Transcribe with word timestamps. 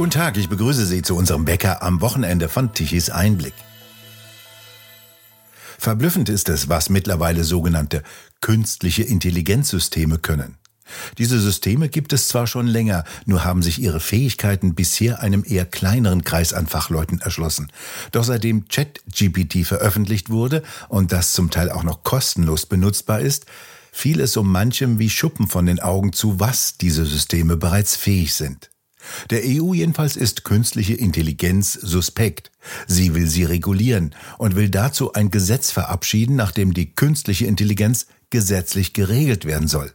Guten 0.00 0.12
Tag, 0.12 0.38
ich 0.38 0.48
begrüße 0.48 0.86
Sie 0.86 1.02
zu 1.02 1.14
unserem 1.14 1.44
Bäcker 1.44 1.82
am 1.82 2.00
Wochenende 2.00 2.48
von 2.48 2.72
Tichys 2.72 3.10
Einblick. 3.10 3.52
Verblüffend 5.78 6.30
ist 6.30 6.48
es, 6.48 6.70
was 6.70 6.88
mittlerweile 6.88 7.44
sogenannte 7.44 8.02
künstliche 8.40 9.02
Intelligenzsysteme 9.02 10.16
können. 10.16 10.56
Diese 11.18 11.38
Systeme 11.38 11.90
gibt 11.90 12.14
es 12.14 12.28
zwar 12.28 12.46
schon 12.46 12.66
länger, 12.66 13.04
nur 13.26 13.44
haben 13.44 13.62
sich 13.62 13.78
ihre 13.78 14.00
Fähigkeiten 14.00 14.74
bisher 14.74 15.20
einem 15.20 15.44
eher 15.46 15.66
kleineren 15.66 16.24
Kreis 16.24 16.54
an 16.54 16.66
Fachleuten 16.66 17.20
erschlossen. 17.20 17.70
Doch 18.10 18.24
seitdem 18.24 18.68
ChatGPT 18.68 19.66
veröffentlicht 19.66 20.30
wurde 20.30 20.62
und 20.88 21.12
das 21.12 21.34
zum 21.34 21.50
Teil 21.50 21.70
auch 21.70 21.82
noch 21.82 22.04
kostenlos 22.04 22.64
benutzbar 22.64 23.20
ist, 23.20 23.44
fiel 23.92 24.20
es 24.20 24.34
um 24.38 24.50
manchem 24.50 24.98
wie 24.98 25.10
Schuppen 25.10 25.46
von 25.46 25.66
den 25.66 25.78
Augen 25.78 26.14
zu, 26.14 26.40
was 26.40 26.78
diese 26.78 27.04
Systeme 27.04 27.58
bereits 27.58 27.96
fähig 27.96 28.32
sind. 28.32 28.69
Der 29.30 29.42
EU 29.44 29.74
jedenfalls 29.74 30.16
ist 30.16 30.44
künstliche 30.44 30.94
Intelligenz 30.94 31.72
suspekt. 31.72 32.50
Sie 32.86 33.14
will 33.14 33.26
sie 33.26 33.44
regulieren 33.44 34.14
und 34.38 34.56
will 34.56 34.68
dazu 34.68 35.12
ein 35.12 35.30
Gesetz 35.30 35.70
verabschieden, 35.70 36.36
nachdem 36.36 36.74
die 36.74 36.94
künstliche 36.94 37.46
Intelligenz 37.46 38.06
gesetzlich 38.30 38.92
geregelt 38.92 39.44
werden 39.44 39.68
soll. 39.68 39.92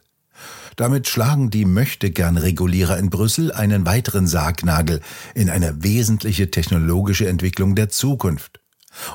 Damit 0.76 1.08
schlagen 1.08 1.50
die 1.50 1.66
Möchtegern-Regulierer 1.66 2.98
in 2.98 3.09
Brüssel 3.09 3.52
einen 3.52 3.86
weiteren 3.86 4.28
Sargnagel 4.28 5.00
in 5.34 5.50
eine 5.50 5.84
wesentliche 5.84 6.52
technologische 6.52 7.28
Entwicklung 7.28 7.76
der 7.76 7.90
Zukunft. 7.90 8.59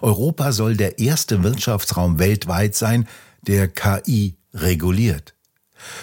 Europa 0.00 0.52
soll 0.52 0.76
der 0.76 0.98
erste 0.98 1.42
Wirtschaftsraum 1.42 2.18
weltweit 2.18 2.74
sein, 2.74 3.06
der 3.42 3.68
KI 3.68 4.36
reguliert. 4.54 5.34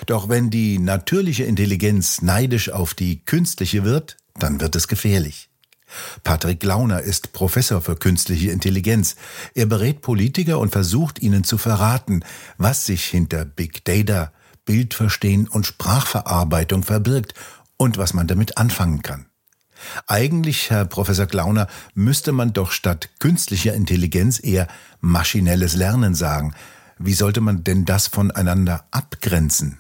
Doch 0.05 0.30
wenn 0.30 0.49
die 0.49 0.80
natürliche 0.80 1.44
Intelligenz 1.44 2.22
neidisch 2.22 2.70
auf 2.70 2.94
die 2.94 3.23
künstliche 3.23 3.84
wird, 3.84 4.18
dann 4.35 4.60
wird 4.60 4.76
es 4.76 4.88
gefährlich. 4.88 5.49
Patrick 6.24 6.63
Launer 6.63 7.02
ist 7.02 7.32
Professor 7.34 7.82
für 7.82 7.96
künstliche 7.96 8.52
Intelligenz. 8.52 9.15
Er 9.54 9.65
berät 9.65 10.02
Politiker 10.02 10.60
und 10.60 10.71
versucht 10.71 11.21
ihnen 11.21 11.43
zu 11.43 11.57
verraten, 11.57 12.24
was 12.57 12.85
sich 12.85 13.05
hinter 13.05 13.46
Big 13.46 13.85
Data, 13.85 14.34
Bildverstehen 14.65 15.48
und 15.48 15.65
Sprachverarbeitung 15.65 16.84
verbirgt 16.84 17.34
und 17.77 17.98
was 17.98 18.13
man 18.13 18.27
damit 18.27 18.57
anfangen 18.57 19.02
kann. 19.02 19.27
Eigentlich, 20.07 20.70
Herr 20.70 20.85
Professor 20.85 21.27
Glauner, 21.27 21.68
müsste 21.93 22.32
man 22.32 22.52
doch 22.52 22.71
statt 22.71 23.09
künstlicher 23.20 23.74
Intelligenz 23.74 24.43
eher 24.43 24.68
maschinelles 24.99 25.76
Lernen 25.76 26.15
sagen. 26.15 26.54
Wie 26.99 27.13
sollte 27.13 27.41
man 27.41 27.63
denn 27.63 27.85
das 27.85 28.07
voneinander 28.07 28.85
abgrenzen? 28.91 29.77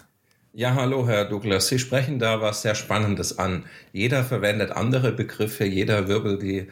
Ja, 0.53 0.73
hallo, 0.73 1.07
Herr 1.07 1.25
Douglas. 1.25 1.67
Sie 1.67 1.77
sprechen 1.77 2.19
da 2.19 2.41
was 2.41 2.63
sehr 2.63 2.73
Spannendes 2.73 3.37
an. 3.37 3.65
Jeder 3.93 4.23
verwendet 4.23 4.71
andere 4.71 5.11
Begriffe, 5.11 5.65
jeder 5.65 6.07
wirbelt 6.07 6.41
die 6.41 6.67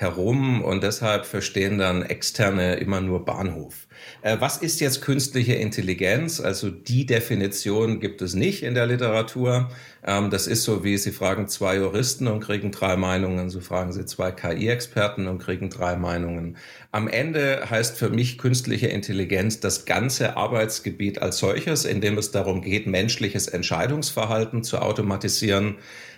herum 0.00 0.62
und 0.62 0.82
deshalb 0.82 1.26
verstehen 1.26 1.78
dann 1.78 2.02
Externe 2.02 2.76
immer 2.76 3.00
nur 3.00 3.24
Bahnhof. 3.24 3.86
Äh, 4.22 4.38
was 4.40 4.56
ist 4.56 4.80
jetzt 4.80 5.02
künstliche 5.02 5.54
Intelligenz? 5.54 6.40
Also 6.40 6.70
die 6.70 7.06
Definition 7.06 8.00
gibt 8.00 8.22
es 8.22 8.34
nicht 8.34 8.62
in 8.62 8.74
der 8.74 8.86
Literatur. 8.86 9.70
Ähm, 10.06 10.30
das 10.30 10.46
ist 10.46 10.64
so 10.64 10.84
wie 10.84 10.96
Sie 10.96 11.12
fragen 11.12 11.48
zwei 11.48 11.76
Juristen 11.76 12.26
und 12.28 12.40
kriegen 12.40 12.70
drei 12.70 12.96
Meinungen, 12.96 13.50
so 13.50 13.60
fragen 13.60 13.92
Sie 13.92 14.06
zwei 14.06 14.30
KI-Experten 14.32 15.26
und 15.26 15.38
kriegen 15.38 15.68
drei 15.68 15.96
Meinungen. 15.96 16.56
Am 16.92 17.06
Ende 17.06 17.68
heißt 17.68 17.98
für 17.98 18.08
mich 18.08 18.38
künstliche 18.38 18.88
Intelligenz 18.88 19.60
das 19.60 19.84
ganze 19.84 20.36
Arbeitsgebiet 20.36 21.20
als 21.20 21.38
solches, 21.38 21.84
in 21.84 22.00
dem 22.00 22.16
es 22.18 22.30
darum 22.30 22.62
geht, 22.62 22.86
menschliches 22.86 23.48
Entscheidungsverhalten 23.48 24.64
zu 24.64 24.78
automatisieren. 24.78 25.76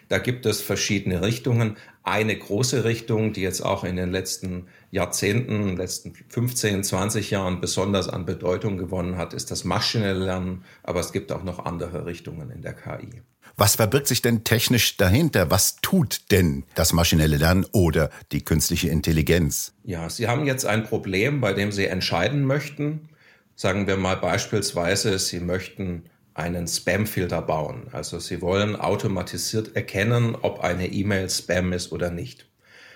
Da 0.09 0.19
gibt 0.19 0.47
es 0.47 0.61
verschiedene 0.61 1.23
Richtungen. 1.23 1.77
Eine 2.03 2.37
große 2.37 2.85
Richtung, 2.85 3.33
die 3.33 3.43
jetzt 3.43 3.61
auch 3.61 3.85
in 3.85 3.97
den 3.97 4.11
letzten 4.11 4.67
Jahrzehnten, 4.91 5.77
letzten 5.77 6.15
15, 6.29 6.85
20 6.85 7.31
Jahren 7.31 7.61
besonders 7.61 8.09
an 8.09 8.27
Bedeutung 8.27 8.77
gewonnen 8.77 9.17
hat, 9.17 9.35
ist 9.35 9.51
das 9.51 9.65
maschinelle 9.65 10.25
Lernen. 10.25 10.65
Aber 10.83 11.01
es 11.01 11.13
gibt 11.13 11.33
auch 11.33 11.45
noch 11.45 11.65
andere 11.65 12.07
Richtungen 12.07 12.51
in 12.51 12.63
der 12.63 12.75
KI. 12.75 13.23
Was 13.57 13.77
verbirgt 13.77 14.07
sich 14.07 14.23
denn 14.23 14.45
technisch 14.45 14.97
dahinter? 14.97 15.51
Was 15.51 15.77
tut 15.77 16.31
denn 16.31 16.65
das 16.75 16.93
maschinelle 16.93 17.37
Lernen 17.37 17.67
oder 17.73 18.11
die 18.33 18.45
künstliche 18.45 18.89
Intelligenz? 18.89 19.75
Ja, 19.85 20.09
Sie 20.09 20.29
haben 20.29 20.47
jetzt 20.47 20.65
ein 20.65 20.85
Problem, 20.85 21.41
bei 21.41 21.53
dem 21.53 21.71
Sie 21.71 21.87
entscheiden 21.87 22.45
möchten. 22.45 23.09
Sagen 23.55 23.87
wir 23.87 23.97
mal 23.97 24.17
beispielsweise, 24.17 25.19
Sie 25.19 25.41
möchten 25.41 26.05
einen 26.35 26.67
Spam-Filter 26.67 27.43
bauen. 27.43 27.89
Also 27.93 28.19
Sie 28.19 28.41
wollen 28.41 28.77
automatisiert 28.77 29.77
erkennen, 29.77 30.37
ob 30.41 30.61
eine 30.61 30.89
E-Mail 30.89 31.29
Spam 31.29 31.73
ist 31.73 31.93
oder 31.93 32.11
nicht. 32.11 32.47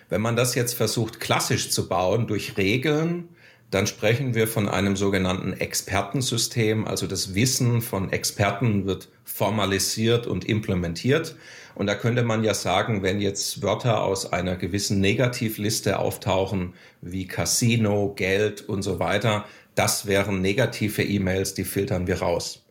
Wenn 0.08 0.20
man 0.20 0.36
das 0.36 0.54
jetzt 0.54 0.74
versucht 0.74 1.20
klassisch 1.20 1.70
zu 1.70 1.88
bauen 1.88 2.26
durch 2.26 2.56
Regeln, 2.56 3.28
dann 3.70 3.86
sprechen 3.86 4.34
wir 4.34 4.46
von 4.46 4.68
einem 4.68 4.96
sogenannten 4.96 5.52
Expertensystem. 5.52 6.86
Also 6.86 7.06
das 7.06 7.34
Wissen 7.34 7.82
von 7.82 8.12
Experten 8.12 8.86
wird 8.86 9.08
formalisiert 9.24 10.26
und 10.26 10.44
implementiert. 10.44 11.36
Und 11.74 11.88
da 11.88 11.94
könnte 11.94 12.22
man 12.22 12.44
ja 12.44 12.54
sagen, 12.54 13.02
wenn 13.02 13.20
jetzt 13.20 13.62
Wörter 13.62 14.02
aus 14.04 14.32
einer 14.32 14.56
gewissen 14.56 15.00
Negativliste 15.00 15.98
auftauchen, 15.98 16.74
wie 17.02 17.26
Casino, 17.26 18.14
Geld 18.14 18.66
und 18.66 18.82
so 18.82 18.98
weiter, 18.98 19.44
das 19.74 20.06
wären 20.06 20.40
negative 20.40 21.02
E-Mails, 21.02 21.52
die 21.54 21.64
filtern 21.64 22.06
wir 22.06 22.20
raus. 22.20 22.65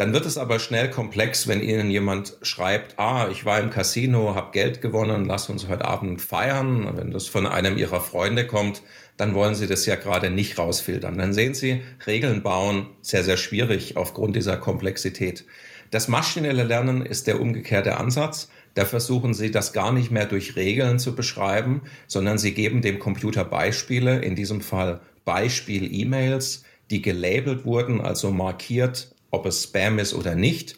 Dann 0.00 0.14
wird 0.14 0.24
es 0.24 0.38
aber 0.38 0.58
schnell 0.60 0.88
komplex, 0.88 1.46
wenn 1.46 1.60
Ihnen 1.60 1.90
jemand 1.90 2.38
schreibt, 2.40 2.98
ah, 2.98 3.28
ich 3.30 3.44
war 3.44 3.60
im 3.60 3.68
Casino, 3.68 4.34
habe 4.34 4.50
Geld 4.52 4.80
gewonnen, 4.80 5.26
lass 5.26 5.50
uns 5.50 5.68
heute 5.68 5.84
Abend 5.84 6.22
feiern. 6.22 6.96
Wenn 6.96 7.10
das 7.10 7.26
von 7.26 7.46
einem 7.46 7.76
Ihrer 7.76 8.00
Freunde 8.00 8.46
kommt, 8.46 8.80
dann 9.18 9.34
wollen 9.34 9.54
Sie 9.54 9.66
das 9.66 9.84
ja 9.84 9.96
gerade 9.96 10.30
nicht 10.30 10.56
rausfiltern. 10.56 11.18
Dann 11.18 11.34
sehen 11.34 11.52
Sie, 11.52 11.82
Regeln 12.06 12.42
bauen 12.42 12.86
sehr, 13.02 13.24
sehr 13.24 13.36
schwierig 13.36 13.98
aufgrund 13.98 14.36
dieser 14.36 14.56
Komplexität. 14.56 15.44
Das 15.90 16.08
maschinelle 16.08 16.64
Lernen 16.64 17.04
ist 17.04 17.26
der 17.26 17.38
umgekehrte 17.38 17.98
Ansatz. 17.98 18.48
Da 18.72 18.86
versuchen 18.86 19.34
Sie 19.34 19.50
das 19.50 19.74
gar 19.74 19.92
nicht 19.92 20.10
mehr 20.10 20.24
durch 20.24 20.56
Regeln 20.56 20.98
zu 20.98 21.14
beschreiben, 21.14 21.82
sondern 22.06 22.38
Sie 22.38 22.54
geben 22.54 22.80
dem 22.80 23.00
Computer 23.00 23.44
Beispiele, 23.44 24.20
in 24.20 24.34
diesem 24.34 24.62
Fall 24.62 25.02
Beispiel-E-Mails, 25.26 26.64
die 26.90 27.02
gelabelt 27.02 27.66
wurden, 27.66 28.00
also 28.00 28.30
markiert 28.30 29.14
ob 29.30 29.46
es 29.46 29.64
Spam 29.64 29.98
ist 29.98 30.14
oder 30.14 30.34
nicht. 30.34 30.76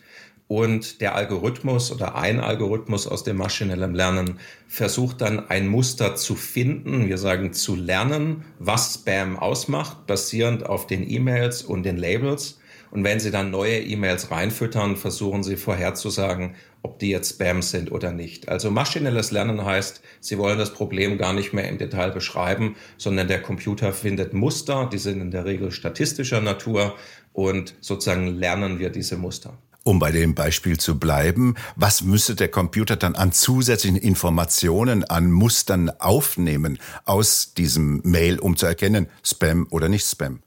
Und 0.49 1.01
der 1.01 1.15
Algorithmus 1.15 1.91
oder 1.91 2.15
ein 2.15 2.39
Algorithmus 2.39 3.07
aus 3.07 3.25
dem 3.25 3.39
maschinellen 3.39 3.95
Lernen 3.95 4.39
versucht 4.69 5.23
dann 5.23 5.49
ein 5.49 5.67
Muster 5.67 6.15
zu 6.15 6.35
finden, 6.35 7.09
wir 7.09 7.17
sagen 7.17 7.55
zu 7.55 7.75
lernen, 7.75 8.45
was 8.59 8.95
Spam 8.95 9.39
ausmacht, 9.39 10.07
basierend 10.07 10.67
auf 10.67 10.87
den 10.87 11.09
E-Mails 11.09 11.63
und 11.63 11.85
den 11.85 11.97
Labels. 11.97 12.59
Und 12.91 13.05
wenn 13.05 13.21
Sie 13.21 13.31
dann 13.31 13.51
neue 13.51 13.81
E-Mails 13.81 14.31
reinfüttern, 14.31 14.97
versuchen 14.97 15.43
Sie 15.43 15.57
vorherzusagen, 15.57 16.57
ob 16.83 16.99
die 16.99 17.09
jetzt 17.09 17.31
Spam 17.31 17.63
sind 17.63 17.91
oder 17.91 18.13
nicht. 18.13 18.51
Also 18.51 18.71
maschinelles 18.71 19.31
Lernen 19.31 19.65
heißt, 19.65 20.03
Sie 20.21 20.37
wollen 20.37 20.59
das 20.59 20.75
Problem 20.75 21.17
gar 21.17 21.33
nicht 21.33 21.55
mehr 21.55 21.67
im 21.69 21.79
Detail 21.79 22.11
beschreiben, 22.11 22.77
sondern 22.99 23.29
der 23.29 23.41
Computer 23.41 23.95
findet 23.95 24.35
Muster, 24.35 24.91
die 24.93 24.99
sind 24.99 25.23
in 25.23 25.31
der 25.31 25.47
Regel 25.47 25.71
statistischer 25.71 26.43
Natur 26.43 26.95
und 27.33 27.75
sozusagen 27.81 28.27
lernen 28.27 28.79
wir 28.79 28.91
diese 28.91 29.17
Muster. 29.17 29.57
Um 29.85 29.99
bei 29.99 30.13
dem 30.13 30.35
Beispiel 30.35 30.79
zu 30.79 31.01
bleiben, 31.01 31.57
was 31.75 32.03
müsste 32.03 32.37
der 32.37 32.49
Computer 32.49 32.95
dann 32.95 33.17
an 33.17 33.33
zusätzlichen 33.33 33.97
Informationen, 33.97 35.03
an 35.03 35.33
Mustern 35.33 35.91
aufnehmen 35.99 36.79
aus 37.05 37.55
diesem 37.55 38.01
Mail, 38.05 38.39
um 38.39 38.57
zu 38.57 38.67
erkennen, 38.67 39.09
Spam 39.25 39.67
oder 39.71 39.89
nicht 39.89 40.07
Spam? 40.07 40.41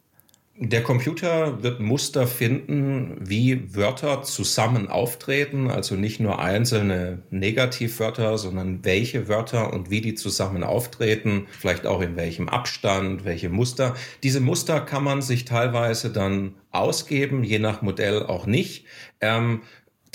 Der 0.58 0.84
Computer 0.84 1.64
wird 1.64 1.82
Muster 1.82 2.28
finden, 2.28 3.18
wie 3.20 3.76
Wörter 3.76 4.24
zusammen 4.24 4.88
auftreten, 4.88 5.70
also 5.70 5.96
nicht 5.96 6.22
nur 6.22 6.40
einzelne 6.40 7.24
Negativwörter, 7.30 8.38
sondern 8.38 8.86
welche 8.86 9.28
Wörter 9.28 9.74
und 9.74 9.90
wie 9.90 10.00
die 10.00 10.16
zusammen 10.16 10.64
auftreten, 10.64 11.48
vielleicht 11.60 11.86
auch 11.86 12.00
in 12.00 12.16
welchem 12.16 12.48
Abstand, 12.48 13.26
welche 13.26 13.50
Muster. 13.50 13.96
Diese 14.24 14.40
Muster 14.40 14.80
kann 14.80 15.04
man 15.04 15.22
sich 15.22 15.44
teilweise 15.44 16.10
dann 16.10 16.54
ausgeben, 16.72 17.44
je 17.44 17.60
nach 17.60 17.82
Modell 17.82 18.24
auch 18.24 18.46
nicht. 18.46 18.86
Ähm, 19.20 19.62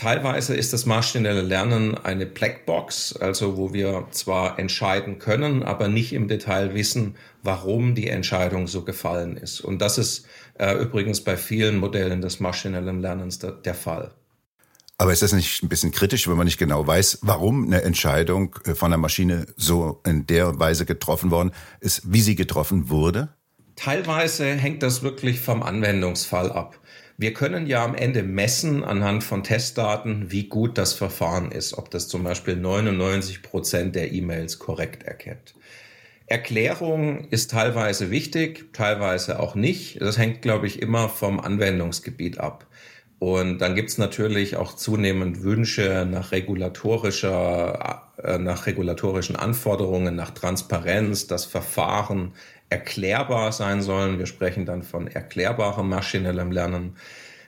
Teilweise 0.01 0.57
ist 0.57 0.73
das 0.73 0.87
maschinelle 0.87 1.43
Lernen 1.43 1.95
eine 1.95 2.25
Blackbox, 2.25 3.17
also 3.17 3.59
wo 3.59 3.75
wir 3.75 4.07
zwar 4.13 4.59
entscheiden 4.59 5.19
können, 5.19 5.63
aber 5.63 5.89
nicht 5.89 6.15
im 6.15 6.27
Detail 6.27 6.73
wissen, 6.75 7.17
warum 7.43 7.95
die 7.95 8.09
Entscheidung 8.09 8.67
so 8.67 8.83
gefallen 8.83 9.37
ist. 9.37 9.61
Und 9.61 9.83
das 9.83 9.99
ist 9.99 10.25
äh, 10.59 10.73
übrigens 10.73 11.23
bei 11.23 11.37
vielen 11.37 11.77
Modellen 11.77 12.23
des 12.23 12.41
maschinellen 12.41 13.03
Lernens 13.03 13.41
der, 13.41 13.51
der 13.51 13.75
Fall. 13.75 14.13
Aber 14.97 15.13
ist 15.13 15.21
das 15.21 15.35
nicht 15.35 15.63
ein 15.63 15.69
bisschen 15.69 15.91
kritisch, 15.91 16.27
wenn 16.29 16.37
man 16.39 16.47
nicht 16.47 16.59
genau 16.59 16.87
weiß, 16.87 17.19
warum 17.21 17.67
eine 17.67 17.83
Entscheidung 17.83 18.57
äh, 18.65 18.75
von 18.75 18.91
der 18.91 18.97
Maschine 18.97 19.45
so 19.59 20.01
in 20.07 20.27
der 20.27 20.59
Weise 20.59 20.87
getroffen 20.87 21.31
worden 21.31 21.51
ist, 21.81 22.11
wie 22.11 22.23
sie 22.23 22.37
getroffen 22.37 22.89
wurde? 22.89 23.35
Teilweise 23.77 24.47
hängt 24.47 24.83
das 24.83 25.03
wirklich 25.03 25.41
vom 25.41 25.63
Anwendungsfall 25.63 26.51
ab. 26.51 26.81
Wir 27.21 27.35
können 27.35 27.67
ja 27.67 27.85
am 27.85 27.95
Ende 27.95 28.23
messen 28.23 28.83
anhand 28.83 29.23
von 29.25 29.45
Testdaten, 29.45 30.31
wie 30.33 30.45
gut 30.45 30.79
das 30.79 30.95
Verfahren 30.95 31.53
ist, 31.53 31.77
ob 31.77 31.91
das 31.91 32.09
zum 32.09 32.25
Beispiel 32.25 32.57
99 32.57 33.43
Prozent 33.43 33.95
der 33.95 34.11
E-Mails 34.11 34.59
korrekt 34.59 35.03
erkennt. 35.03 35.55
Erklärung 36.25 37.29
ist 37.29 37.51
teilweise 37.51 38.11
wichtig, 38.11 38.73
teilweise 38.73 39.39
auch 39.39 39.55
nicht. 39.55 40.01
Das 40.01 40.17
hängt, 40.17 40.41
glaube 40.41 40.67
ich, 40.67 40.81
immer 40.81 41.11
vom 41.11 41.41
Anwendungsgebiet 41.41 42.39
ab. 42.39 42.67
Und 43.19 43.59
dann 43.59 43.75
gibt 43.75 43.91
es 43.91 43.99
natürlich 43.99 44.57
auch 44.57 44.75
zunehmend 44.75 45.43
Wünsche 45.43 46.09
nach 46.11 46.33
regulatorischer, 46.33 48.03
äh, 48.17 48.39
nach 48.39 48.65
regulatorischen 48.65 49.37
Anforderungen, 49.37 50.17
nach 50.17 50.31
Transparenz, 50.31 51.27
dass 51.27 51.45
Verfahren 51.45 52.33
erklärbar 52.71 53.53
sein 53.53 53.83
sollen. 53.83 54.19
Wir 54.19 54.27
sprechen 54.27 54.65
dann 54.65 54.83
von 54.83 55.09
erklärbarem 55.09 55.89
maschinellem 55.89 56.53
Lernen. 56.53 56.97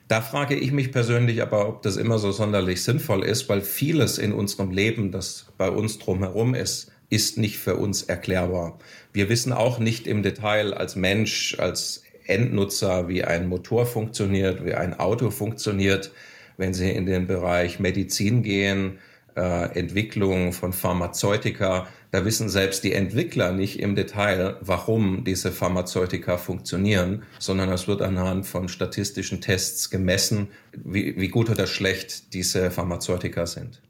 Da 0.09 0.21
frage 0.21 0.57
ich 0.57 0.73
mich 0.73 0.93
persönlich 0.93 1.41
aber, 1.41 1.69
ob 1.69 1.83
das 1.83 1.97
immer 1.97 2.19
so 2.19 2.33
sonderlich 2.33 2.83
sinnvoll 2.83 3.25
ist, 3.25 3.49
weil 3.49 3.63
vieles 3.63 4.19
in 4.19 4.33
unserem 4.33 4.71
Leben, 4.71 5.11
das 5.11 5.47
bei 5.57 5.71
uns 5.71 5.99
drumherum 5.99 6.55
ist, 6.55 6.93
ist 7.09 7.39
nicht 7.39 7.59
für 7.59 7.77
uns 7.77 8.03
erklärbar. 8.03 8.79
Wir 9.13 9.29
wissen 9.29 9.53
auch 9.53 9.79
nicht 9.79 10.07
im 10.07 10.23
Detail 10.23 10.75
als 10.75 10.97
Mensch, 10.97 11.57
als 11.59 12.03
Endnutzer, 12.27 13.09
wie 13.09 13.25
ein 13.25 13.49
Motor 13.49 13.87
funktioniert, 13.87 14.65
wie 14.65 14.75
ein 14.75 14.99
Auto 14.99 15.31
funktioniert. 15.31 16.11
Wenn 16.57 16.75
Sie 16.75 16.91
in 16.91 17.07
den 17.07 17.27
Bereich 17.27 17.81
Medizin 17.81 18.43
gehen, 18.43 18.99
äh, 19.37 19.79
Entwicklung 19.79 20.53
von 20.53 20.73
Pharmazeutika, 20.73 21.89
da 22.13 22.27
wissen 22.27 22.51
selbst 22.51 22.85
die 22.85 22.93
Entwickler 22.93 23.53
nicht 23.53 23.81
im 23.81 23.97
Detail, 23.97 24.57
warum 24.61 25.25
diese 25.25 25.51
Pharmazeutika 25.51 26.37
funktionieren, 26.37 27.23
sondern 27.39 27.71
es 27.73 27.89
wird 27.89 28.03
anhand 28.03 28.47
von 28.47 28.69
statistischen 28.69 29.41
Tests 29.41 29.89
gemessen, 29.89 30.49
wie, 30.73 31.19
wie 31.19 31.29
gut 31.29 31.49
oder 31.49 31.67
schlecht 31.67 32.35
diese 32.35 32.71
Pharmazeutika 32.71 33.47
sind. 33.47 33.81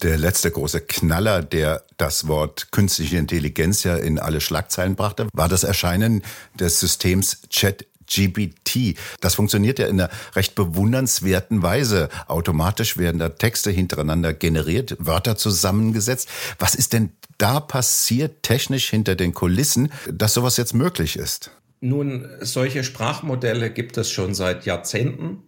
Der 0.00 0.16
letzte 0.16 0.50
große 0.50 0.80
Knaller, 0.80 1.42
der 1.42 1.84
das 1.96 2.28
Wort 2.28 2.70
künstliche 2.70 3.18
Intelligenz 3.18 3.82
ja 3.82 3.96
in 3.96 4.18
alle 4.18 4.40
Schlagzeilen 4.40 4.94
brachte, 4.94 5.28
war 5.32 5.48
das 5.48 5.64
Erscheinen 5.64 6.22
des 6.58 6.78
Systems 6.78 7.42
Chat 7.50 7.86
GPT. 8.06 8.96
Das 9.20 9.34
funktioniert 9.34 9.78
ja 9.78 9.86
in 9.86 10.00
einer 10.00 10.10
recht 10.34 10.54
bewundernswerten 10.54 11.62
Weise. 11.62 12.08
Automatisch 12.26 12.96
werden 12.96 13.18
da 13.18 13.28
Texte 13.30 13.70
hintereinander 13.70 14.32
generiert, 14.32 14.96
Wörter 14.98 15.36
zusammengesetzt. 15.36 16.28
Was 16.58 16.74
ist 16.74 16.92
denn 16.92 17.10
da 17.38 17.60
passiert 17.60 18.42
technisch 18.42 18.90
hinter 18.90 19.14
den 19.14 19.34
Kulissen, 19.34 19.92
dass 20.10 20.34
sowas 20.34 20.56
jetzt 20.56 20.74
möglich 20.74 21.16
ist? 21.16 21.50
Nun, 21.80 22.28
solche 22.40 22.84
Sprachmodelle 22.84 23.70
gibt 23.70 23.96
es 23.98 24.10
schon 24.10 24.34
seit 24.34 24.66
Jahrzehnten. 24.66 25.42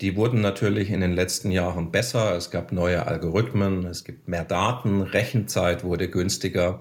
Die 0.00 0.16
wurden 0.16 0.40
natürlich 0.40 0.90
in 0.90 1.00
den 1.00 1.12
letzten 1.12 1.50
Jahren 1.50 1.90
besser. 1.90 2.34
Es 2.36 2.50
gab 2.50 2.72
neue 2.72 3.06
Algorithmen, 3.06 3.86
es 3.86 4.04
gibt 4.04 4.28
mehr 4.28 4.44
Daten, 4.44 5.02
Rechenzeit 5.02 5.84
wurde 5.84 6.08
günstiger. 6.08 6.80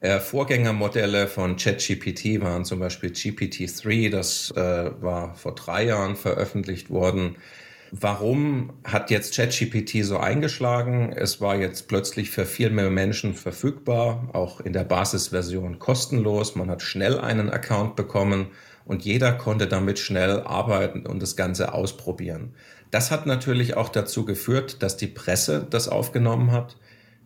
Äh, 0.00 0.20
Vorgängermodelle 0.20 1.26
von 1.26 1.56
ChatGPT 1.56 2.40
waren 2.40 2.64
zum 2.64 2.78
Beispiel 2.78 3.10
GPT-3, 3.10 4.10
das 4.10 4.52
äh, 4.52 4.90
war 5.02 5.34
vor 5.34 5.56
drei 5.56 5.86
Jahren 5.86 6.14
veröffentlicht 6.14 6.88
worden. 6.88 7.36
Warum 7.90 8.74
hat 8.84 9.10
jetzt 9.10 9.34
ChatGPT 9.34 10.04
so 10.04 10.18
eingeschlagen? 10.18 11.12
Es 11.12 11.40
war 11.40 11.56
jetzt 11.56 11.88
plötzlich 11.88 12.30
für 12.30 12.46
viel 12.46 12.70
mehr 12.70 12.90
Menschen 12.90 13.34
verfügbar, 13.34 14.28
auch 14.34 14.60
in 14.60 14.72
der 14.72 14.84
Basisversion 14.84 15.80
kostenlos. 15.80 16.54
Man 16.54 16.70
hat 16.70 16.82
schnell 16.82 17.18
einen 17.18 17.50
Account 17.50 17.96
bekommen 17.96 18.48
und 18.84 19.04
jeder 19.04 19.32
konnte 19.32 19.66
damit 19.66 19.98
schnell 19.98 20.42
arbeiten 20.42 21.06
und 21.06 21.20
das 21.20 21.34
Ganze 21.34 21.72
ausprobieren. 21.72 22.54
Das 22.92 23.10
hat 23.10 23.26
natürlich 23.26 23.76
auch 23.76 23.88
dazu 23.88 24.24
geführt, 24.24 24.82
dass 24.82 24.96
die 24.96 25.08
Presse 25.08 25.66
das 25.68 25.88
aufgenommen 25.88 26.52
hat 26.52 26.76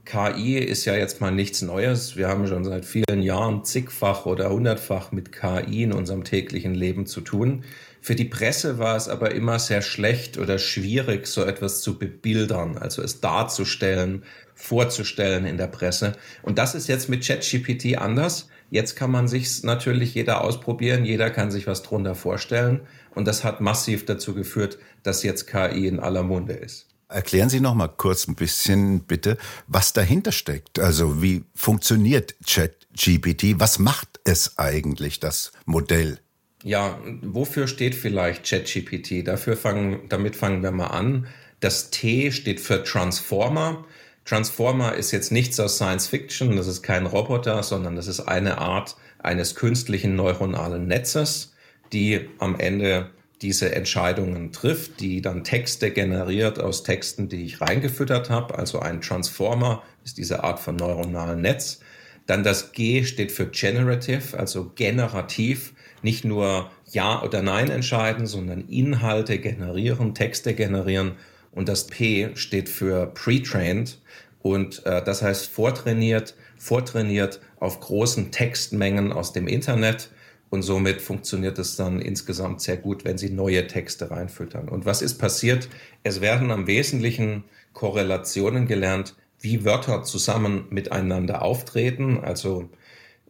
KI 0.05 0.59
ist 0.59 0.85
ja 0.85 0.97
jetzt 0.97 1.21
mal 1.21 1.31
nichts 1.31 1.63
Neues. 1.63 2.17
Wir 2.17 2.29
haben 2.29 2.49
schon 2.49 2.65
seit 2.65 2.85
vielen 2.85 3.23
Jahren 3.23 3.65
zigfach 3.65 4.27
oder 4.27 4.51
hundertfach 4.51 5.13
mit 5.13 5.31
KI 5.31 5.85
in 5.85 5.93
unserem 5.93 6.25
täglichen 6.25 6.75
Leben 6.75 7.07
zu 7.07 7.21
tun. 7.21 7.65
Für 8.01 8.17
die 8.17 8.25
Presse 8.25 8.79
war 8.79 8.97
es 8.97 9.09
aber 9.09 9.33
immer 9.33 9.61
sehr 9.61 9.81
schlecht 9.81 10.39
oder 10.39 10.59
schwierig, 10.59 11.29
so 11.29 11.45
etwas 11.45 11.83
zu 11.83 12.01
bebildern, 12.01 12.77
also 12.77 13.01
es 13.01 13.21
darzustellen, 13.21 14.25
vorzustellen 14.57 15.47
in 15.47 15.57
der 15.57 15.69
Presse. 15.69 16.15
Und 16.43 16.59
das 16.59 16.75
ist 16.75 16.89
jetzt 16.89 17.09
mit 17.09 17.25
ChatGPT 17.25 17.97
anders. 17.97 18.49
Jetzt 18.71 18.97
kann 18.97 19.13
man 19.13 19.29
sich 19.29 19.63
natürlich 19.63 20.15
jeder 20.15 20.43
ausprobieren, 20.43 21.05
jeder 21.05 21.31
kann 21.31 21.53
sich 21.53 21.69
was 21.69 21.85
drunter 21.85 22.17
vorstellen. 22.17 22.81
Und 23.15 23.29
das 23.29 23.45
hat 23.45 23.61
massiv 23.61 24.05
dazu 24.05 24.35
geführt, 24.35 24.79
dass 25.05 25.23
jetzt 25.23 25.47
KI 25.47 25.87
in 25.87 26.01
aller 26.01 26.25
Munde 26.25 26.55
ist. 26.55 26.92
Erklären 27.13 27.49
Sie 27.49 27.61
noch 27.61 27.75
mal 27.75 27.89
kurz 27.89 28.27
ein 28.27 28.35
bisschen 28.35 29.01
bitte, 29.05 29.37
was 29.67 29.93
dahinter 29.93 30.33
steckt. 30.33 30.79
Also 30.79 31.23
wie 31.23 31.45
funktioniert 31.55 32.35
ChatGPT? 32.47 33.61
Was 33.61 33.79
macht 33.79 34.21
es 34.25 34.59
eigentlich, 34.59 35.21
das 35.21 35.53
Modell? 35.67 36.19
Ja, 36.65 36.99
wofür 37.23 37.67
steht 37.67 37.95
vielleicht 37.95 38.49
ChatGPT? 38.49 39.27
Dafür 39.27 39.57
fangen, 39.57 40.09
damit 40.09 40.37
fangen 40.37 40.63
wir 40.63 40.71
mal 40.71 40.87
an. 40.87 41.27
Das 41.61 41.91
T 41.91 42.33
steht 42.33 42.61
für 42.61 42.83
Transformer. 42.83 43.85
Transformer 44.25 44.95
ist 44.95 45.11
jetzt 45.11 45.33
nichts 45.33 45.59
aus 45.59 45.77
Science 45.77 46.07
Fiction, 46.07 46.57
das 46.57 46.69
ist 46.69 46.83
kein 46.83 47.07
Roboter, 47.07 47.63
sondern 47.63 47.97
das 47.97 48.07
ist 48.07 48.21
eine 48.21 48.59
Art 48.59 48.97
eines 49.19 49.55
künstlichen 49.57 50.15
neuronalen 50.15 50.87
Netzes, 50.87 51.55
die 51.93 52.29
am 52.39 52.59
Ende 52.59 53.11
diese 53.43 53.75
Entscheidungen 53.75 54.53
trifft, 54.53 55.01
die 55.01 55.21
dann 55.21 55.43
Texte 55.45 55.91
generiert 55.91 56.61
aus 56.61 56.85
Texten, 56.85 57.29
die 57.29 57.45
ich 57.45 57.61
reingefüttert 57.61 58.31
habe. 58.31 58.57
Also 58.57 58.79
ein 58.79 59.01
Transformer 59.01 59.83
ist 60.05 60.19
diese 60.19 60.45
Art 60.45 60.61
von 60.61 60.77
neuronalen 60.77 61.41
Netz. 61.41 61.81
Dann 62.27 62.45
das 62.45 62.73
G 62.73 63.05
steht 63.05 63.33
für 63.33 63.47
generative, 63.47 64.39
also 64.39 64.71
generativ, 64.77 65.75
nicht 66.03 66.25
nur 66.25 66.71
Ja 66.91 67.23
oder 67.23 67.43
Nein 67.43 67.69
entscheiden, 67.69 68.27
sondern 68.27 68.69
Inhalte 68.69 69.39
generieren, 69.39 70.15
Texte 70.15 70.55
generieren. 70.55 71.17
Und 71.51 71.69
das 71.69 71.89
P 71.89 72.31
steht 72.35 72.69
für 72.69 73.07
pre-trained 73.07 73.99
und 74.41 74.87
äh, 74.87 75.03
das 75.03 75.23
heißt 75.23 75.47
vortrainiert, 75.47 76.35
vortrainiert 76.57 77.41
auf 77.59 77.81
großen 77.81 78.31
Textmengen 78.31 79.13
aus 79.13 79.33
dem 79.33 79.49
Internet 79.49 80.11
und 80.53 80.61
somit 80.61 81.01
funktioniert 81.01 81.59
es 81.59 81.77
dann 81.77 81.99
insgesamt 81.99 82.61
sehr 82.61 82.77
gut, 82.77 83.07
wenn 83.07 83.17
Sie 83.17 83.31
neue 83.31 83.67
Texte 83.69 84.11
reinfüttern. 84.11 84.69
Und 84.69 84.85
was 84.85 85.01
ist 85.01 85.15
passiert? 85.15 85.71
Es 86.03 86.21
werden 86.21 86.51
am 86.51 86.67
Wesentlichen 86.67 87.45
Korrelationen 87.73 88.67
gelernt, 88.67 89.15
wie 89.41 89.65
Wörter 89.65 90.03
zusammen 90.03 90.67
miteinander 90.69 91.41
auftreten. 91.41 92.21
Also 92.23 92.69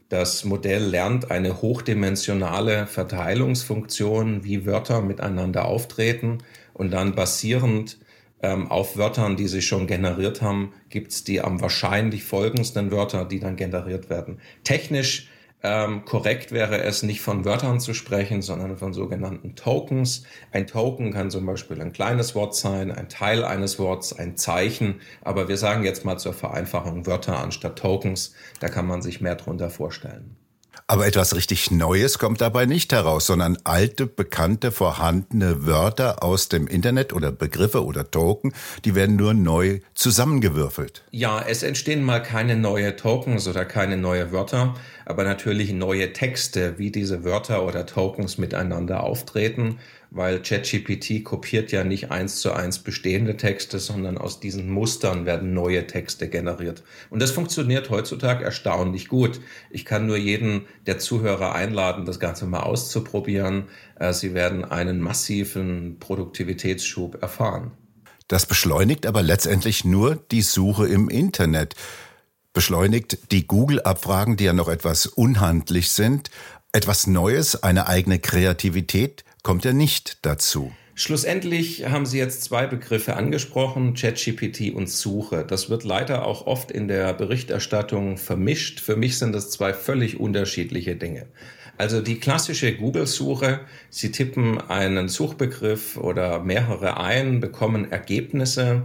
das 0.08 0.42
Modell 0.42 0.82
lernt 0.82 1.30
eine 1.30 1.62
hochdimensionale 1.62 2.88
Verteilungsfunktion, 2.88 4.42
wie 4.42 4.66
Wörter 4.66 5.00
miteinander 5.00 5.66
auftreten. 5.66 6.38
Und 6.74 6.90
dann 6.90 7.14
basierend 7.14 7.98
ähm, 8.42 8.68
auf 8.68 8.96
Wörtern, 8.96 9.36
die 9.36 9.46
sie 9.46 9.62
schon 9.62 9.86
generiert 9.86 10.42
haben, 10.42 10.72
gibt 10.90 11.12
es 11.12 11.22
die 11.22 11.40
am 11.40 11.60
wahrscheinlich 11.60 12.24
folgendsten 12.24 12.90
Wörter, 12.90 13.24
die 13.24 13.38
dann 13.38 13.54
generiert 13.54 14.10
werden. 14.10 14.40
Technisch 14.64 15.28
ähm, 15.62 16.04
korrekt 16.04 16.50
wäre 16.52 16.82
es, 16.82 17.02
nicht 17.02 17.20
von 17.20 17.44
Wörtern 17.44 17.80
zu 17.80 17.94
sprechen, 17.94 18.42
sondern 18.42 18.76
von 18.76 18.92
sogenannten 18.92 19.54
Tokens. 19.54 20.24
Ein 20.50 20.66
Token 20.66 21.12
kann 21.12 21.30
zum 21.30 21.46
Beispiel 21.46 21.80
ein 21.80 21.92
kleines 21.92 22.34
Wort 22.34 22.56
sein, 22.56 22.90
ein 22.90 23.08
Teil 23.08 23.44
eines 23.44 23.78
Worts, 23.78 24.12
ein 24.12 24.36
Zeichen. 24.36 25.00
Aber 25.20 25.48
wir 25.48 25.56
sagen 25.56 25.84
jetzt 25.84 26.04
mal 26.04 26.18
zur 26.18 26.34
Vereinfachung 26.34 27.06
Wörter 27.06 27.38
anstatt 27.38 27.78
Tokens. 27.78 28.34
Da 28.60 28.68
kann 28.68 28.86
man 28.86 29.02
sich 29.02 29.20
mehr 29.20 29.36
drunter 29.36 29.70
vorstellen. 29.70 30.36
Aber 30.86 31.06
etwas 31.06 31.34
richtig 31.34 31.70
Neues 31.70 32.18
kommt 32.18 32.40
dabei 32.40 32.66
nicht 32.66 32.92
heraus, 32.92 33.26
sondern 33.26 33.56
alte, 33.64 34.06
bekannte, 34.06 34.72
vorhandene 34.72 35.66
Wörter 35.66 36.22
aus 36.22 36.48
dem 36.48 36.66
Internet 36.66 37.12
oder 37.12 37.32
Begriffe 37.32 37.84
oder 37.84 38.10
Token, 38.10 38.52
die 38.84 38.94
werden 38.94 39.16
nur 39.16 39.34
neu 39.34 39.80
zusammengewürfelt. 39.94 41.04
Ja, 41.10 41.42
es 41.46 41.62
entstehen 41.62 42.02
mal 42.02 42.22
keine 42.22 42.56
neue 42.56 42.96
Tokens 42.96 43.46
oder 43.48 43.64
keine 43.64 43.96
neue 43.96 44.32
Wörter, 44.32 44.74
aber 45.06 45.24
natürlich 45.24 45.72
neue 45.72 46.12
Texte, 46.12 46.78
wie 46.78 46.90
diese 46.90 47.24
Wörter 47.24 47.64
oder 47.64 47.86
Tokens 47.86 48.38
miteinander 48.38 49.02
auftreten 49.02 49.78
weil 50.14 50.42
ChatGPT 50.42 51.24
kopiert 51.24 51.72
ja 51.72 51.84
nicht 51.84 52.10
eins 52.10 52.36
zu 52.36 52.52
eins 52.52 52.78
bestehende 52.80 53.38
Texte, 53.38 53.78
sondern 53.78 54.18
aus 54.18 54.40
diesen 54.40 54.70
Mustern 54.70 55.24
werden 55.24 55.54
neue 55.54 55.86
Texte 55.86 56.28
generiert. 56.28 56.82
Und 57.08 57.22
das 57.22 57.30
funktioniert 57.30 57.88
heutzutage 57.88 58.44
erstaunlich 58.44 59.08
gut. 59.08 59.40
Ich 59.70 59.86
kann 59.86 60.06
nur 60.06 60.18
jeden 60.18 60.66
der 60.86 60.98
Zuhörer 60.98 61.54
einladen, 61.54 62.04
das 62.04 62.20
Ganze 62.20 62.44
mal 62.44 62.60
auszuprobieren. 62.60 63.64
Äh, 63.98 64.12
Sie 64.12 64.34
werden 64.34 64.66
einen 64.66 65.00
massiven 65.00 65.98
Produktivitätsschub 65.98 67.22
erfahren. 67.22 67.72
Das 68.28 68.44
beschleunigt 68.44 69.06
aber 69.06 69.22
letztendlich 69.22 69.84
nur 69.86 70.16
die 70.30 70.42
Suche 70.42 70.88
im 70.88 71.08
Internet. 71.08 71.74
Beschleunigt 72.52 73.32
die 73.32 73.46
Google-Abfragen, 73.46 74.36
die 74.36 74.44
ja 74.44 74.52
noch 74.52 74.68
etwas 74.68 75.06
unhandlich 75.06 75.90
sind, 75.90 76.30
etwas 76.72 77.06
Neues, 77.06 77.62
eine 77.62 77.86
eigene 77.86 78.18
Kreativität 78.18 79.24
kommt 79.42 79.64
ja 79.64 79.72
nicht 79.72 80.18
dazu. 80.24 80.72
Schlussendlich 80.94 81.88
haben 81.88 82.04
Sie 82.04 82.18
jetzt 82.18 82.44
zwei 82.44 82.66
Begriffe 82.66 83.16
angesprochen, 83.16 83.94
ChatGPT 83.94 84.74
und 84.74 84.90
Suche. 84.90 85.44
Das 85.46 85.70
wird 85.70 85.84
leider 85.84 86.26
auch 86.26 86.46
oft 86.46 86.70
in 86.70 86.86
der 86.86 87.14
Berichterstattung 87.14 88.18
vermischt. 88.18 88.78
Für 88.78 88.96
mich 88.96 89.18
sind 89.18 89.32
das 89.32 89.50
zwei 89.50 89.72
völlig 89.72 90.20
unterschiedliche 90.20 90.94
Dinge. 90.96 91.26
Also 91.78 92.02
die 92.02 92.20
klassische 92.20 92.76
Google-Suche, 92.76 93.60
Sie 93.88 94.12
tippen 94.12 94.60
einen 94.60 95.08
Suchbegriff 95.08 95.96
oder 95.96 96.40
mehrere 96.40 96.98
ein, 96.98 97.40
bekommen 97.40 97.90
Ergebnisse 97.90 98.82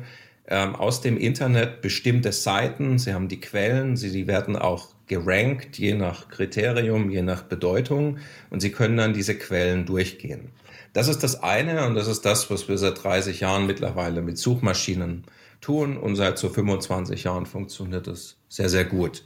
ähm, 0.47 0.75
aus 0.75 1.01
dem 1.01 1.17
Internet, 1.17 1.81
bestimmte 1.81 2.31
Seiten, 2.31 2.97
Sie 2.97 3.13
haben 3.13 3.27
die 3.27 3.41
Quellen, 3.41 3.97
Sie 3.97 4.11
die 4.11 4.27
werden 4.27 4.55
auch 4.55 4.93
gerankt, 5.07 5.77
je 5.77 5.93
nach 5.93 6.29
Kriterium, 6.29 7.09
je 7.09 7.21
nach 7.21 7.43
Bedeutung 7.43 8.19
und 8.49 8.59
Sie 8.59 8.71
können 8.71 8.97
dann 8.97 9.13
diese 9.13 9.35
Quellen 9.35 9.85
durchgehen. 9.85 10.49
Das 10.93 11.07
ist 11.07 11.23
das 11.23 11.43
eine 11.43 11.85
und 11.85 11.95
das 11.95 12.07
ist 12.07 12.25
das, 12.25 12.49
was 12.49 12.67
wir 12.67 12.77
seit 12.77 13.03
30 13.03 13.39
Jahren 13.39 13.67
mittlerweile 13.67 14.21
mit 14.21 14.37
Suchmaschinen 14.37 15.23
tun 15.61 15.97
und 15.97 16.15
seit 16.15 16.37
so 16.37 16.49
25 16.49 17.23
Jahren 17.23 17.45
funktioniert 17.45 18.07
es 18.07 18.37
sehr, 18.49 18.69
sehr 18.69 18.85
gut. 18.85 19.23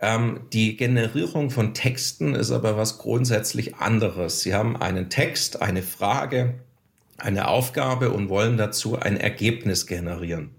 Ähm, 0.00 0.40
die 0.52 0.76
Generierung 0.76 1.50
von 1.50 1.74
Texten 1.74 2.34
ist 2.34 2.50
aber 2.50 2.76
was 2.76 2.98
grundsätzlich 2.98 3.76
anderes. 3.76 4.42
Sie 4.42 4.54
haben 4.54 4.76
einen 4.76 5.10
Text, 5.10 5.62
eine 5.62 5.82
Frage, 5.82 6.54
eine 7.18 7.48
Aufgabe 7.48 8.10
und 8.10 8.28
wollen 8.28 8.56
dazu 8.56 8.98
ein 8.98 9.16
Ergebnis 9.16 9.86
generieren. 9.86 10.50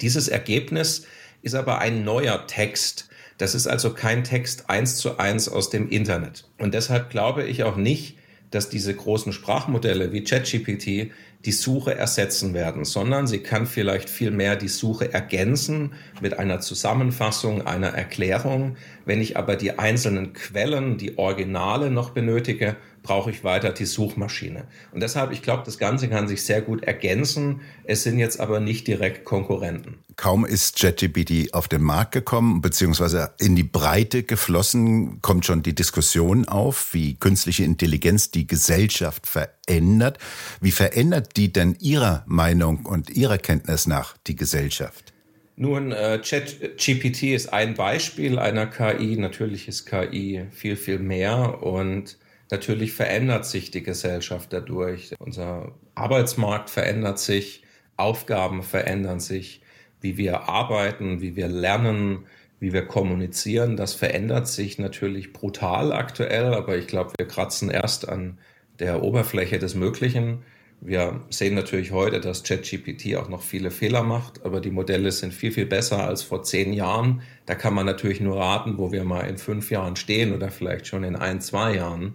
Dieses 0.00 0.28
Ergebnis 0.28 1.06
ist 1.42 1.54
aber 1.54 1.78
ein 1.78 2.04
neuer 2.04 2.46
Text. 2.46 3.07
Das 3.38 3.54
ist 3.54 3.66
also 3.66 3.94
kein 3.94 4.24
Text 4.24 4.68
eins 4.68 4.96
zu 4.96 5.18
eins 5.18 5.48
aus 5.48 5.70
dem 5.70 5.88
Internet. 5.88 6.48
Und 6.58 6.74
deshalb 6.74 7.10
glaube 7.10 7.44
ich 7.44 7.62
auch 7.62 7.76
nicht, 7.76 8.18
dass 8.50 8.68
diese 8.68 8.94
großen 8.94 9.32
Sprachmodelle 9.32 10.12
wie 10.12 10.24
ChatGPT 10.24 11.12
die 11.44 11.52
Suche 11.52 11.94
ersetzen 11.94 12.52
werden, 12.52 12.84
sondern 12.84 13.26
sie 13.28 13.38
kann 13.38 13.66
vielleicht 13.66 14.10
viel 14.10 14.32
mehr 14.32 14.56
die 14.56 14.68
Suche 14.68 15.12
ergänzen 15.12 15.92
mit 16.20 16.38
einer 16.38 16.60
Zusammenfassung, 16.60 17.64
einer 17.66 17.88
Erklärung. 17.88 18.76
Wenn 19.04 19.20
ich 19.20 19.36
aber 19.36 19.54
die 19.54 19.78
einzelnen 19.78 20.32
Quellen, 20.32 20.98
die 20.98 21.16
Originale 21.16 21.90
noch 21.90 22.10
benötige, 22.10 22.76
brauche 23.08 23.30
ich 23.30 23.42
weiter 23.42 23.72
die 23.72 23.86
Suchmaschine. 23.86 24.64
Und 24.92 25.02
deshalb, 25.02 25.32
ich 25.32 25.40
glaube, 25.40 25.62
das 25.64 25.78
Ganze 25.78 26.08
kann 26.08 26.28
sich 26.28 26.42
sehr 26.42 26.60
gut 26.60 26.84
ergänzen. 26.84 27.62
Es 27.84 28.02
sind 28.02 28.18
jetzt 28.18 28.38
aber 28.38 28.60
nicht 28.60 28.86
direkt 28.86 29.24
Konkurrenten. 29.24 30.00
Kaum 30.16 30.44
ist 30.44 30.78
ChatGPT 30.78 31.54
auf 31.54 31.68
den 31.68 31.80
Markt 31.80 32.12
gekommen, 32.12 32.60
beziehungsweise 32.60 33.30
in 33.40 33.56
die 33.56 33.62
Breite 33.62 34.24
geflossen, 34.24 35.22
kommt 35.22 35.46
schon 35.46 35.62
die 35.62 35.74
Diskussion 35.74 36.46
auf, 36.46 36.92
wie 36.92 37.14
künstliche 37.14 37.64
Intelligenz 37.64 38.30
die 38.30 38.46
Gesellschaft 38.46 39.26
verändert. 39.26 40.18
Wie 40.60 40.72
verändert 40.72 41.34
die 41.38 41.50
denn 41.50 41.76
Ihrer 41.80 42.24
Meinung 42.26 42.84
und 42.84 43.08
Ihrer 43.08 43.38
Kenntnis 43.38 43.86
nach 43.86 44.18
die 44.26 44.36
Gesellschaft? 44.36 45.14
Nun, 45.56 45.92
äh, 45.92 46.20
ChatGPT 46.22 47.22
ist 47.34 47.54
ein 47.54 47.72
Beispiel 47.72 48.38
einer 48.38 48.66
KI. 48.66 49.16
Natürlich 49.16 49.66
ist 49.66 49.86
KI 49.86 50.44
viel, 50.50 50.76
viel 50.76 50.98
mehr 50.98 51.62
und 51.62 52.18
Natürlich 52.50 52.92
verändert 52.92 53.44
sich 53.44 53.70
die 53.70 53.82
Gesellschaft 53.82 54.52
dadurch. 54.52 55.14
Unser 55.18 55.74
Arbeitsmarkt 55.94 56.70
verändert 56.70 57.18
sich, 57.18 57.62
Aufgaben 57.96 58.62
verändern 58.62 59.20
sich, 59.20 59.60
wie 60.00 60.16
wir 60.16 60.48
arbeiten, 60.48 61.20
wie 61.20 61.36
wir 61.36 61.48
lernen, 61.48 62.26
wie 62.60 62.72
wir 62.72 62.86
kommunizieren. 62.86 63.76
Das 63.76 63.94
verändert 63.94 64.48
sich 64.48 64.78
natürlich 64.78 65.32
brutal 65.32 65.92
aktuell, 65.92 66.54
aber 66.54 66.76
ich 66.76 66.86
glaube, 66.86 67.12
wir 67.18 67.26
kratzen 67.26 67.70
erst 67.70 68.08
an 68.08 68.38
der 68.78 69.02
Oberfläche 69.02 69.58
des 69.58 69.74
Möglichen. 69.74 70.44
Wir 70.80 71.24
sehen 71.28 71.54
natürlich 71.54 71.90
heute, 71.90 72.20
dass 72.20 72.44
ChatGPT 72.44 73.16
auch 73.16 73.28
noch 73.28 73.42
viele 73.42 73.72
Fehler 73.72 74.04
macht, 74.04 74.44
aber 74.44 74.60
die 74.60 74.70
Modelle 74.70 75.10
sind 75.10 75.34
viel, 75.34 75.50
viel 75.50 75.66
besser 75.66 76.06
als 76.06 76.22
vor 76.22 76.44
zehn 76.44 76.72
Jahren. 76.72 77.22
Da 77.46 77.56
kann 77.56 77.74
man 77.74 77.84
natürlich 77.84 78.20
nur 78.20 78.38
raten, 78.38 78.78
wo 78.78 78.92
wir 78.92 79.02
mal 79.02 79.22
in 79.22 79.38
fünf 79.38 79.70
Jahren 79.72 79.96
stehen 79.96 80.32
oder 80.32 80.50
vielleicht 80.50 80.86
schon 80.86 81.02
in 81.02 81.16
ein, 81.16 81.40
zwei 81.40 81.74
Jahren. 81.74 82.14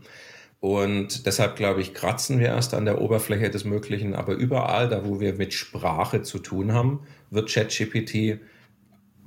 Und 0.61 1.25
deshalb 1.25 1.57
glaube 1.57 1.81
ich, 1.81 1.93
kratzen 1.93 2.39
wir 2.39 2.47
erst 2.47 2.73
an 2.73 2.85
der 2.85 3.01
Oberfläche 3.01 3.49
des 3.49 3.65
Möglichen. 3.65 4.15
Aber 4.15 4.33
überall, 4.33 4.87
da 4.87 5.05
wo 5.05 5.19
wir 5.19 5.33
mit 5.33 5.53
Sprache 5.53 6.21
zu 6.21 6.39
tun 6.39 6.71
haben, 6.71 7.01
wird 7.31 7.51
ChatGPT 7.51 8.39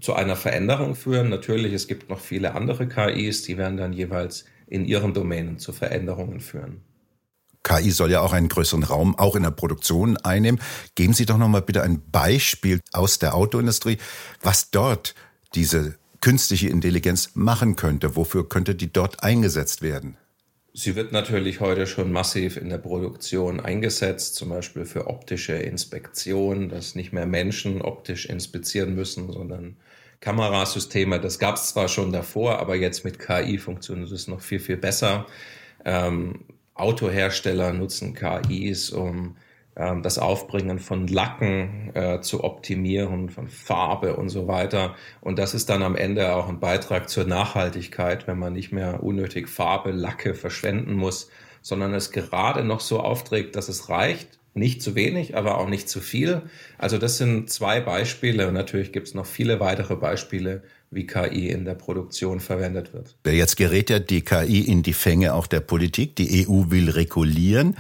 zu 0.01 0.15
einer 0.15 0.37
Veränderung 0.37 0.95
führen. 0.95 1.29
Natürlich, 1.29 1.75
es 1.75 1.89
gibt 1.89 2.09
noch 2.09 2.21
viele 2.21 2.55
andere 2.55 2.89
KIs, 2.89 3.43
die 3.43 3.59
werden 3.59 3.77
dann 3.77 3.93
jeweils 3.93 4.47
in 4.67 4.87
ihren 4.87 5.13
Domänen 5.13 5.59
zu 5.59 5.75
Veränderungen 5.75 6.41
führen. 6.41 6.81
KI 7.67 7.91
soll 7.91 8.13
ja 8.13 8.21
auch 8.21 8.33
einen 8.33 8.49
größeren 8.49 8.85
Raum 8.85 9.19
auch 9.19 9.35
in 9.35 9.43
der 9.43 9.51
Produktion 9.51 10.17
einnehmen. 10.19 10.61
Geben 10.95 11.15
Sie 11.15 11.27
doch 11.27 11.37
noch 11.37 11.49
mal 11.49 11.63
bitte 11.63 11.83
ein 11.83 12.01
Beispiel 12.13 12.81
aus 12.93 13.19
der 13.19 13.35
Autoindustrie, 13.35 13.99
was 14.41 14.71
dort 14.71 15.15
diese 15.55 15.97
künstliche 16.21 16.69
Intelligenz 16.69 17.31
machen 17.35 17.75
könnte. 17.75 18.15
Wofür 18.15 18.49
könnte 18.49 18.77
die 18.77 18.93
dort 18.93 19.25
eingesetzt 19.25 19.83
werden? 19.83 20.17
Sie 20.75 20.95
wird 20.95 21.11
natürlich 21.11 21.61
heute 21.61 21.87
schon 21.87 22.13
massiv 22.13 22.57
in 22.57 22.69
der 22.69 22.79
Produktion 22.79 23.61
eingesetzt, 23.61 24.37
zum 24.37 24.51
Beispiel 24.51 24.85
für 24.85 25.09
optische 25.09 25.55
Inspektion, 25.55 26.69
dass 26.69 26.95
nicht 26.95 27.13
mehr 27.13 27.27
Menschen 27.27 27.81
optisch 27.81 28.27
inspizieren 28.27 28.95
müssen, 28.95 29.33
sondern 29.33 29.77
Kamerasysteme. 30.21 31.19
Das 31.19 31.39
gab 31.39 31.57
es 31.57 31.69
zwar 31.69 31.89
schon 31.89 32.13
davor, 32.13 32.59
aber 32.59 32.77
jetzt 32.77 33.05
mit 33.05 33.19
KI 33.19 33.59
funktioniert 33.59 34.13
es 34.13 34.29
noch 34.29 34.41
viel, 34.41 34.61
viel 34.61 34.77
besser. 34.77 35.27
Ähm, 35.85 36.45
Autohersteller 36.77 37.73
nutzen 37.73 38.15
KIs, 38.15 38.91
um 38.91 39.37
ähm, 39.77 40.03
das 40.03 40.19
Aufbringen 40.19 40.79
von 40.79 41.07
Lacken 41.07 41.91
äh, 41.95 42.21
zu 42.21 42.45
optimieren, 42.45 43.29
von 43.29 43.49
Farbe 43.49 44.17
und 44.17 44.31
so 44.31 44.49
weiter. 44.49 44.95
Und 45.21 45.39
das 45.39 45.55
ist 45.55 45.69
dann 45.69 45.83
am 45.83 45.97
Ende 45.97 46.35
auch 46.35 46.49
ein 46.49 46.61
Beitrag 46.61 47.09
zur 47.09 47.25
Nachhaltigkeit, 47.25 48.27
wenn 48.27 48.39
man 48.39 48.55
nicht 48.55 48.73
mehr 48.73 49.03
unnötig 49.03 49.49
Farbe, 49.49 49.91
Lacke 49.91 50.35
verschwenden 50.35 50.95
muss, 50.95 51.31
sondern 51.61 51.93
es 51.95 52.11
gerade 52.11 52.65
noch 52.65 52.81
so 52.81 53.01
aufträgt, 53.01 53.55
dass 53.57 53.69
es 53.69 53.89
reicht. 53.91 54.39
Nicht 54.55 54.81
zu 54.81 54.95
wenig, 54.95 55.37
aber 55.37 55.59
auch 55.59 55.69
nicht 55.69 55.87
zu 55.87 56.01
viel. 56.01 56.43
Also 56.79 56.97
das 56.97 57.19
sind 57.19 57.51
zwei 57.51 57.81
Beispiele 57.81 58.49
und 58.49 58.55
natürlich 58.55 58.91
gibt 58.91 59.09
es 59.09 59.15
noch 59.15 59.27
viele 59.27 59.61
weitere 59.61 59.97
Beispiele, 59.97 60.63
wie 60.91 61.07
KI 61.07 61.51
in 61.51 61.65
der 61.65 61.75
Produktion 61.75 62.41
verwendet 62.41 62.93
wird. 62.93 63.17
Jetzt 63.27 63.57
gerät 63.57 63.91
ja 63.91 63.99
die 63.99 64.23
KI 64.23 64.61
in 64.61 64.83
die 64.83 64.93
Fänge 64.93 65.35
auch 65.35 65.47
der 65.47 65.61
Politik. 65.61 66.17
Die 66.17 66.47
EU 66.47 66.71
will 66.71 66.91
regulieren. 66.91 67.77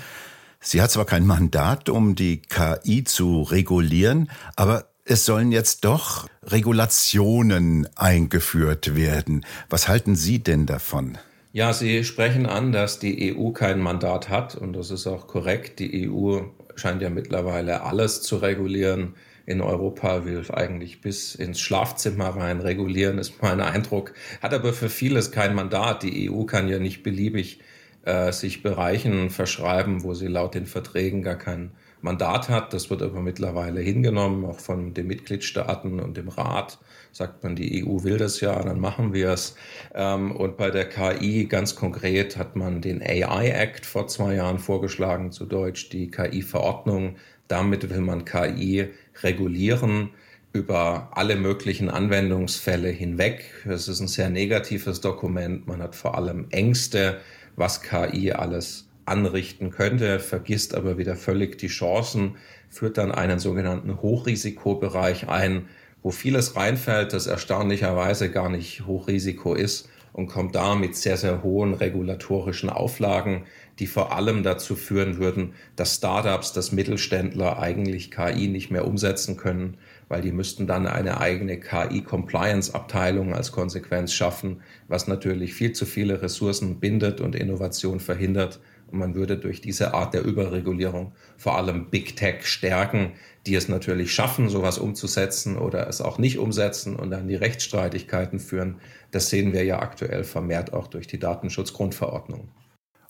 Sie 0.61 0.83
hat 0.83 0.91
zwar 0.91 1.05
kein 1.05 1.27
Mandat, 1.27 1.89
um 1.89 2.15
die 2.15 2.43
KI 2.43 3.05
zu 3.05 3.43
regulieren, 3.43 4.31
aber 4.57 4.89
es 5.05 5.25
sollen 5.25 5.53
jetzt 5.53 5.85
doch 5.85 6.27
Regulationen 6.43 7.89
eingeführt 7.95 8.97
werden. 8.97 9.47
Was 9.71 9.87
halten 9.87 10.17
Sie 10.17 10.41
denn 10.41 10.67
davon? 10.67 11.19
Ja, 11.53 11.73
Sie 11.73 12.03
sprechen 12.05 12.47
an, 12.47 12.73
dass 12.73 12.99
die 12.99 13.35
EU 13.35 13.51
kein 13.51 13.81
Mandat 13.81 14.29
hat 14.29 14.57
und 14.57 14.73
das 14.73 14.91
ist 14.91 15.07
auch 15.07 15.29
korrekt. 15.29 15.79
Die 15.79 16.11
EU 16.11 16.41
scheint 16.75 17.01
ja 17.01 17.09
mittlerweile 17.09 17.83
alles 17.83 18.23
zu 18.23 18.37
regulieren. 18.37 19.15
In 19.47 19.61
Europa 19.61 20.25
will 20.25 20.45
eigentlich 20.53 21.01
bis 21.01 21.37
ins 21.37 21.61
Schlafzimmer 21.61 22.31
rein 22.31 22.61
regulieren, 22.61 23.19
ist 23.19 23.41
mein 23.41 23.61
Eindruck. 23.61 24.13
Hat 24.43 24.53
aber 24.53 24.73
für 24.73 24.89
vieles 24.89 25.31
kein 25.31 25.55
Mandat. 25.55 26.03
Die 26.03 26.29
EU 26.29 26.43
kann 26.45 26.69
ja 26.69 26.81
nicht 26.81 27.05
beliebig 27.05 27.61
äh, 28.05 28.33
sich 28.33 28.63
Bereichen 28.63 29.31
verschreiben, 29.31 30.03
wo 30.03 30.15
sie 30.15 30.27
laut 30.27 30.55
den 30.55 30.67
Verträgen 30.67 31.23
gar 31.23 31.37
kein 31.37 31.71
Mandat 32.01 32.49
hat. 32.49 32.73
Das 32.73 32.91
wird 32.91 33.03
aber 33.03 33.21
mittlerweile 33.21 33.81
hingenommen, 33.81 34.45
auch 34.45 34.59
von 34.59 34.95
den 34.95 35.07
Mitgliedstaaten 35.07 36.01
und 36.01 36.17
dem 36.17 36.29
Rat. 36.29 36.79
Sagt 37.13 37.43
man, 37.43 37.57
die 37.57 37.85
EU 37.85 38.03
will 38.03 38.19
das 38.19 38.41
ja, 38.41 38.63
dann 38.63 38.79
machen 38.81 39.13
wir 39.13 39.31
es. 39.31 39.57
Ähm, 39.95 40.33
und 40.33 40.57
bei 40.57 40.71
der 40.71 40.89
KI 40.89 41.47
ganz 41.47 41.75
konkret 41.75 42.37
hat 42.37 42.57
man 42.57 42.81
den 42.81 43.03
AI 43.03 43.49
Act 43.51 43.87
vor 43.87 44.07
zwei 44.09 44.35
Jahren 44.35 44.59
vorgeschlagen, 44.59 45.33
zu 45.33 45.47
Deutsch 45.47 45.89
die 45.89 46.11
KI-Verordnung. 46.11 47.17
Damit 47.49 47.89
will 47.91 48.01
man 48.01 48.25
KI 48.25 48.89
regulieren 49.23 50.11
über 50.53 51.11
alle 51.13 51.37
möglichen 51.37 51.91
Anwendungsfälle 51.91 52.89
hinweg. 52.89 53.45
Es 53.69 53.89
ist 53.89 54.01
ein 54.01 54.09
sehr 54.09 54.31
negatives 54.31 55.01
Dokument. 55.01 55.67
Man 55.67 55.83
hat 55.83 55.95
vor 55.95 56.17
allem 56.17 56.47
Ängste 56.51 57.21
was 57.57 57.83
KI 57.83 58.33
alles 58.33 58.89
anrichten 59.07 59.71
könnte, 59.71 60.21
vergisst 60.21 60.75
aber 60.75 60.99
wieder 60.99 61.17
völlig 61.17 61.59
die 61.59 61.69
Chancen, 61.69 62.37
führt 62.69 62.99
dann 62.99 63.13
einen 63.13 63.39
sogenannten 63.39 64.01
Hochrisikobereich 64.03 65.29
ein, 65.29 65.69
wo 66.03 66.11
vieles 66.11 66.57
reinfällt, 66.57 67.13
das 67.13 67.27
erstaunlicherweise 67.27 68.31
gar 68.31 68.51
nicht 68.51 68.87
Hochrisiko 68.87 69.55
ist 69.55 69.89
und 70.13 70.27
kommt 70.27 70.55
da 70.55 70.75
mit 70.75 70.97
sehr, 70.97 71.17
sehr 71.17 71.43
hohen 71.43 71.75
regulatorischen 71.75 72.69
Auflagen, 72.69 73.45
die 73.79 73.87
vor 73.87 74.17
allem 74.17 74.43
dazu 74.43 74.75
führen 74.75 75.19
würden, 75.19 75.53
dass 75.77 75.97
Startups, 75.97 76.53
dass 76.53 76.73
Mittelständler 76.73 77.59
eigentlich 77.59 78.11
KI 78.11 78.49
nicht 78.49 78.71
mehr 78.71 78.87
umsetzen 78.87 79.37
können, 79.37 79.77
weil 80.09 80.23
die 80.23 80.33
müssten 80.33 80.67
dann 80.67 80.87
eine 80.87 81.21
eigene 81.21 81.59
KI-Compliance-Abteilung 81.59 83.35
als 83.35 83.53
Konsequenz 83.53 84.13
schaffen, 84.13 84.63
was 84.89 85.09
natürlich 85.09 85.55
viel 85.55 85.73
zu 85.73 85.85
viele 85.85 86.23
Ressourcen 86.23 86.81
bindet 86.81 87.21
und 87.21 87.35
Innovation 87.35 88.01
verhindert 88.01 88.61
Und 88.89 89.01
man 89.01 89.15
würde 89.15 89.37
durch 89.37 89.61
diese 89.61 89.95
Art 89.95 90.15
der 90.15 90.25
Überregulierung 90.25 91.13
vor 91.37 91.57
allem 91.57 91.91
Big 91.91 92.17
Tech 92.17 92.47
stärken, 92.47 93.13
die 93.45 93.57
es 93.57 93.69
natürlich 93.69 94.13
schaffen, 94.13 94.49
sowas 94.49 94.79
umzusetzen 94.79 95.59
oder 95.59 95.89
es 95.89 96.01
auch 96.01 96.19
nicht 96.19 96.39
umsetzen 96.39 96.97
und 96.97 97.11
dann 97.11 97.29
die 97.29 97.35
Rechtsstreitigkeiten 97.35 98.39
führen. 98.39 98.81
Das 99.11 99.29
sehen 99.29 99.53
wir 99.53 99.65
ja 99.65 99.81
aktuell 99.81 100.25
vermehrt 100.25 100.73
auch 100.73 100.87
durch 100.87 101.09
die 101.09 101.19
Datenschutzgrundverordnung. 101.19 102.49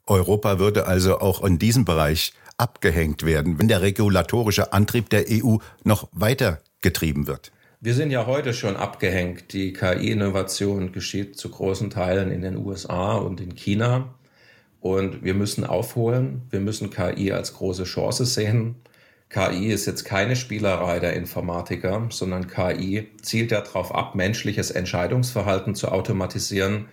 Europa 0.06 0.58
würde 0.58 0.86
also 0.86 1.18
auch 1.18 1.44
in 1.44 1.58
diesem 1.58 1.84
Bereich 1.84 2.32
abgehängt 2.58 3.24
werden, 3.24 3.58
wenn 3.58 3.68
der 3.68 3.82
regulatorische 3.82 4.72
Antrieb 4.72 5.10
der 5.10 5.24
EU 5.28 5.56
noch 5.84 6.08
weiter 6.12 6.60
getrieben 6.80 7.26
wird. 7.26 7.52
Wir 7.80 7.94
sind 7.94 8.10
ja 8.10 8.26
heute 8.26 8.54
schon 8.54 8.76
abgehängt. 8.76 9.52
Die 9.52 9.72
KI-Innovation 9.72 10.92
geschieht 10.92 11.36
zu 11.36 11.50
großen 11.50 11.90
Teilen 11.90 12.30
in 12.30 12.40
den 12.40 12.56
USA 12.56 13.16
und 13.16 13.40
in 13.40 13.54
China. 13.54 14.14
Und 14.80 15.22
wir 15.22 15.34
müssen 15.34 15.64
aufholen. 15.64 16.42
Wir 16.50 16.60
müssen 16.60 16.90
KI 16.90 17.32
als 17.32 17.54
große 17.54 17.84
Chance 17.84 18.24
sehen. 18.24 18.76
KI 19.28 19.68
ist 19.68 19.86
jetzt 19.86 20.04
keine 20.04 20.36
Spielerei 20.36 21.00
der 21.00 21.14
Informatiker, 21.14 22.06
sondern 22.10 22.46
KI 22.46 23.08
zielt 23.20 23.50
ja 23.50 23.60
darauf 23.60 23.94
ab, 23.94 24.14
menschliches 24.14 24.70
Entscheidungsverhalten 24.70 25.74
zu 25.74 25.88
automatisieren. 25.88 26.86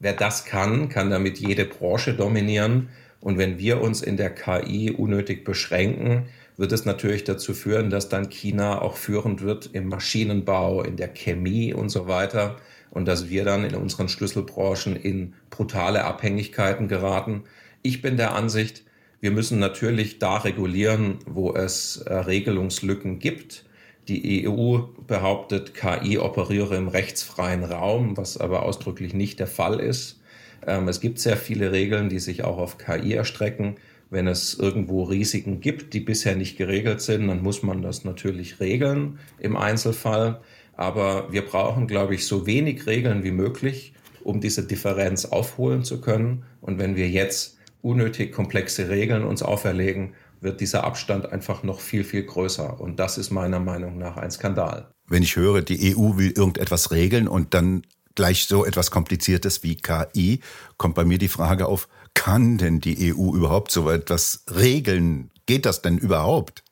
Wer 0.00 0.14
das 0.14 0.46
kann, 0.46 0.88
kann 0.88 1.10
damit 1.10 1.38
jede 1.38 1.66
Branche 1.66 2.14
dominieren. 2.14 2.88
Und 3.20 3.38
wenn 3.38 3.58
wir 3.58 3.80
uns 3.80 4.00
in 4.00 4.16
der 4.16 4.30
KI 4.30 4.90
unnötig 4.90 5.44
beschränken, 5.44 6.26
wird 6.56 6.72
es 6.72 6.86
natürlich 6.86 7.24
dazu 7.24 7.54
führen, 7.54 7.90
dass 7.90 8.08
dann 8.08 8.30
China 8.30 8.80
auch 8.80 8.96
führend 8.96 9.42
wird 9.42 9.70
im 9.72 9.88
Maschinenbau, 9.88 10.82
in 10.82 10.96
der 10.96 11.08
Chemie 11.08 11.72
und 11.74 11.90
so 11.90 12.08
weiter 12.08 12.56
und 12.90 13.06
dass 13.06 13.28
wir 13.28 13.44
dann 13.44 13.64
in 13.64 13.74
unseren 13.74 14.08
Schlüsselbranchen 14.08 14.96
in 14.96 15.34
brutale 15.48 16.04
Abhängigkeiten 16.04 16.88
geraten. 16.88 17.44
Ich 17.82 18.02
bin 18.02 18.16
der 18.16 18.34
Ansicht, 18.34 18.84
wir 19.20 19.30
müssen 19.30 19.58
natürlich 19.58 20.18
da 20.18 20.38
regulieren, 20.38 21.18
wo 21.26 21.54
es 21.54 21.98
äh, 21.98 22.14
Regelungslücken 22.14 23.18
gibt. 23.18 23.64
Die 24.08 24.48
EU 24.48 24.78
behauptet, 25.06 25.74
KI 25.74 26.18
operiere 26.18 26.76
im 26.76 26.88
rechtsfreien 26.88 27.64
Raum, 27.64 28.16
was 28.16 28.36
aber 28.36 28.62
ausdrücklich 28.62 29.14
nicht 29.14 29.38
der 29.38 29.46
Fall 29.46 29.78
ist. 29.78 30.20
Ähm, 30.66 30.88
es 30.88 31.00
gibt 31.00 31.18
sehr 31.18 31.36
viele 31.36 31.72
Regeln, 31.72 32.08
die 32.08 32.18
sich 32.18 32.44
auch 32.44 32.58
auf 32.58 32.78
KI 32.78 33.14
erstrecken. 33.14 33.76
Wenn 34.10 34.26
es 34.26 34.54
irgendwo 34.54 35.04
Risiken 35.04 35.60
gibt, 35.60 35.94
die 35.94 36.00
bisher 36.00 36.34
nicht 36.34 36.56
geregelt 36.58 37.00
sind, 37.00 37.28
dann 37.28 37.42
muss 37.42 37.62
man 37.62 37.82
das 37.82 38.04
natürlich 38.04 38.58
regeln 38.58 39.20
im 39.38 39.56
Einzelfall. 39.56 40.40
Aber 40.76 41.30
wir 41.30 41.42
brauchen, 41.42 41.86
glaube 41.86 42.14
ich, 42.14 42.26
so 42.26 42.46
wenig 42.46 42.86
Regeln 42.86 43.22
wie 43.22 43.30
möglich, 43.30 43.92
um 44.24 44.40
diese 44.40 44.66
Differenz 44.66 45.26
aufholen 45.26 45.84
zu 45.84 46.00
können. 46.00 46.42
Und 46.60 46.78
wenn 46.78 46.96
wir 46.96 47.08
jetzt 47.08 47.58
unnötig 47.82 48.32
komplexe 48.32 48.88
Regeln 48.88 49.24
uns 49.24 49.42
auferlegen, 49.42 50.14
wird 50.40 50.60
dieser 50.60 50.84
Abstand 50.84 51.30
einfach 51.30 51.62
noch 51.62 51.80
viel, 51.80 52.04
viel 52.04 52.24
größer. 52.24 52.80
Und 52.80 52.98
das 52.98 53.18
ist 53.18 53.30
meiner 53.30 53.60
Meinung 53.60 53.98
nach 53.98 54.16
ein 54.16 54.30
Skandal. 54.30 54.92
Wenn 55.06 55.22
ich 55.22 55.36
höre, 55.36 55.62
die 55.62 55.94
EU 55.94 56.16
will 56.16 56.30
irgendetwas 56.30 56.90
regeln 56.90 57.28
und 57.28 57.54
dann 57.54 57.82
gleich 58.14 58.46
so 58.46 58.64
etwas 58.64 58.90
Kompliziertes 58.90 59.62
wie 59.62 59.76
KI, 59.76 60.40
kommt 60.76 60.94
bei 60.94 61.04
mir 61.04 61.18
die 61.18 61.28
Frage 61.28 61.66
auf, 61.66 61.88
kann 62.14 62.58
denn 62.58 62.80
die 62.80 63.12
EU 63.14 63.34
überhaupt 63.34 63.70
so 63.70 63.90
etwas 63.90 64.44
regeln? 64.54 65.30
Geht 65.46 65.66
das 65.66 65.82
denn 65.82 65.98
überhaupt? 65.98 66.64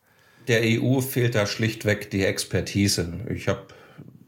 Der 0.47 0.63
EU 0.63 1.01
fehlt 1.01 1.35
da 1.35 1.47
schlichtweg 1.47 2.11
die 2.11 2.25
Expertise. 2.25 3.13
Ich 3.29 3.49
habe 3.49 3.67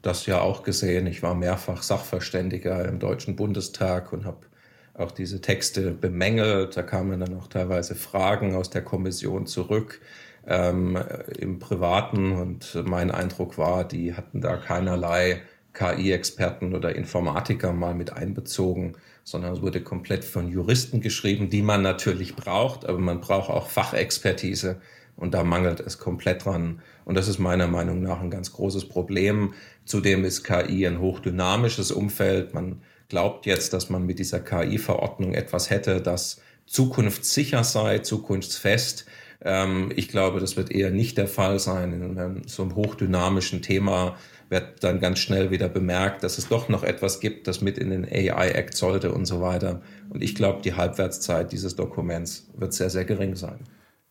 das 0.03 0.27
ja 0.27 0.41
auch 0.41 0.63
gesehen. 0.63 1.07
Ich 1.07 1.23
war 1.23 1.35
mehrfach 1.35 1.83
Sachverständiger 1.83 2.87
im 2.87 2.99
Deutschen 2.99 3.37
Bundestag 3.37 4.13
und 4.13 4.25
habe 4.25 4.47
auch 4.95 5.11
diese 5.11 5.41
Texte 5.41 5.91
bemängelt. 5.93 6.77
Da 6.77 6.83
kamen 6.83 7.21
dann 7.21 7.39
auch 7.39 7.49
teilweise 7.49 7.95
Fragen 7.95 8.55
aus 8.55 8.71
der 8.71 8.83
Kommission 8.83 9.47
zurück 9.47 10.01
ähm, 10.47 10.99
im 11.39 11.59
Privaten. 11.59 12.33
Und 12.33 12.83
mein 12.85 13.11
Eindruck 13.11 13.59
war, 13.59 13.85
die 13.85 14.15
hatten 14.15 14.41
da 14.41 14.57
keinerlei 14.57 15.43
KI-Experten 15.73 16.75
oder 16.75 16.95
Informatiker 16.97 17.73
mal 17.73 17.95
mit 17.95 18.13
einbezogen, 18.13 18.97
sondern 19.25 19.53
es 19.53 19.63
wurde 19.63 19.81
komplett 19.81 20.25
von 20.25 20.49
Juristen 20.49 21.00
geschrieben, 21.00 21.49
die 21.49 21.63
man 21.63 21.83
natürlich 21.83 22.35
braucht, 22.35 22.87
aber 22.87 22.99
man 22.99 23.21
braucht 23.21 23.50
auch 23.50 23.69
Fachexpertise 23.69 24.81
und 25.17 25.35
da 25.35 25.45
mangelt 25.45 25.81
es 25.81 25.99
komplett 25.99 26.45
dran. 26.45 26.81
Und 27.05 27.15
das 27.15 27.29
ist 27.29 27.39
meiner 27.39 27.67
Meinung 27.67 28.03
nach 28.03 28.21
ein 28.21 28.31
ganz 28.31 28.53
großes 28.53 28.89
Problem. 28.89 29.55
Zudem 29.85 30.25
ist 30.25 30.45
KI 30.45 30.87
ein 30.87 31.00
hochdynamisches 31.00 31.93
Umfeld. 31.93 32.55
Man 32.55 32.81
glaubt 33.11 33.45
jetzt, 33.45 33.75
dass 33.75 33.91
man 33.91 34.07
mit 34.07 34.19
dieser 34.19 34.41
KI-Verordnung 34.41 35.35
etwas 35.35 35.69
hätte, 35.69 36.01
das 36.01 36.41
zukunftssicher 36.67 37.65
sei, 37.65 37.99
zukunftsfest. 37.99 39.05
Ähm, 39.43 39.93
ich 39.97 40.09
glaube, 40.09 40.41
das 40.41 40.57
wird 40.57 40.71
eher 40.71 40.91
nicht 40.91 41.19
der 41.19 41.29
Fall 41.29 41.59
sein. 41.59 41.93
In 41.93 42.43
so 42.47 42.63
einem 42.63 42.75
hochdynamischen 42.77 43.61
Thema 43.61 44.17
wird 44.49 44.83
dann 44.83 45.01
ganz 45.01 45.19
schnell 45.19 45.51
wieder 45.51 45.69
bemerkt, 45.69 46.23
dass 46.23 46.39
es 46.39 46.49
doch 46.49 46.69
noch 46.69 46.83
etwas 46.83 47.21
gibt, 47.21 47.47
das 47.47 47.61
mit 47.61 47.79
in 47.79 47.91
den 47.91 48.05
AI-Act 48.05 48.75
sollte 48.75 49.13
und 49.13 49.27
so 49.27 49.41
weiter. 49.41 49.83
Und 50.09 50.23
ich 50.23 50.35
glaube, 50.35 50.63
die 50.63 50.75
Halbwertszeit 50.75 51.53
dieses 51.53 51.77
Dokuments 51.77 52.49
wird 52.57 52.73
sehr, 52.73 52.91
sehr 52.91 53.05
gering 53.05 53.37
sein. 53.37 53.61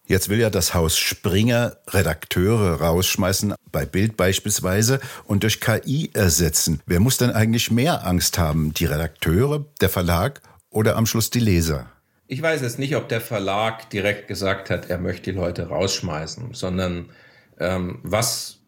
Jetzt 0.10 0.28
will 0.28 0.40
ja 0.40 0.50
das 0.50 0.74
Haus 0.74 0.98
Springer 0.98 1.78
Redakteure 1.88 2.82
rausschmeißen, 2.82 3.54
bei 3.72 3.86
Bild 3.86 4.18
beispielsweise, 4.18 5.00
und 5.26 5.44
durch 5.44 5.62
KI 5.62 6.10
ersetzen. 6.16 6.82
Wer 6.88 7.00
muss 7.00 7.18
denn 7.18 7.30
eigentlich 7.30 7.70
mehr 7.70 8.08
Angst 8.08 8.40
haben? 8.40 8.74
Die 8.74 8.86
Redakteure, 8.86 9.66
der 9.82 9.90
Verlag 9.90 10.42
oder 10.72 10.96
am 10.96 11.06
Schluss 11.06 11.30
die 11.30 11.40
Leser? 11.40 11.92
Ich 12.26 12.42
weiß 12.42 12.62
jetzt 12.62 12.80
nicht, 12.80 12.96
ob 12.96 13.08
der 13.08 13.22
Verlag 13.22 13.92
direkt 13.92 14.28
gesagt 14.28 14.72
hat, 14.72 14.90
er 14.90 14.98
möchte 14.98 15.32
die 15.32 15.38
Leute 15.38 15.68
rausschmeißen, 15.68 16.56
sondern 16.56 17.12
ähm, 17.60 18.00
was 18.02 18.59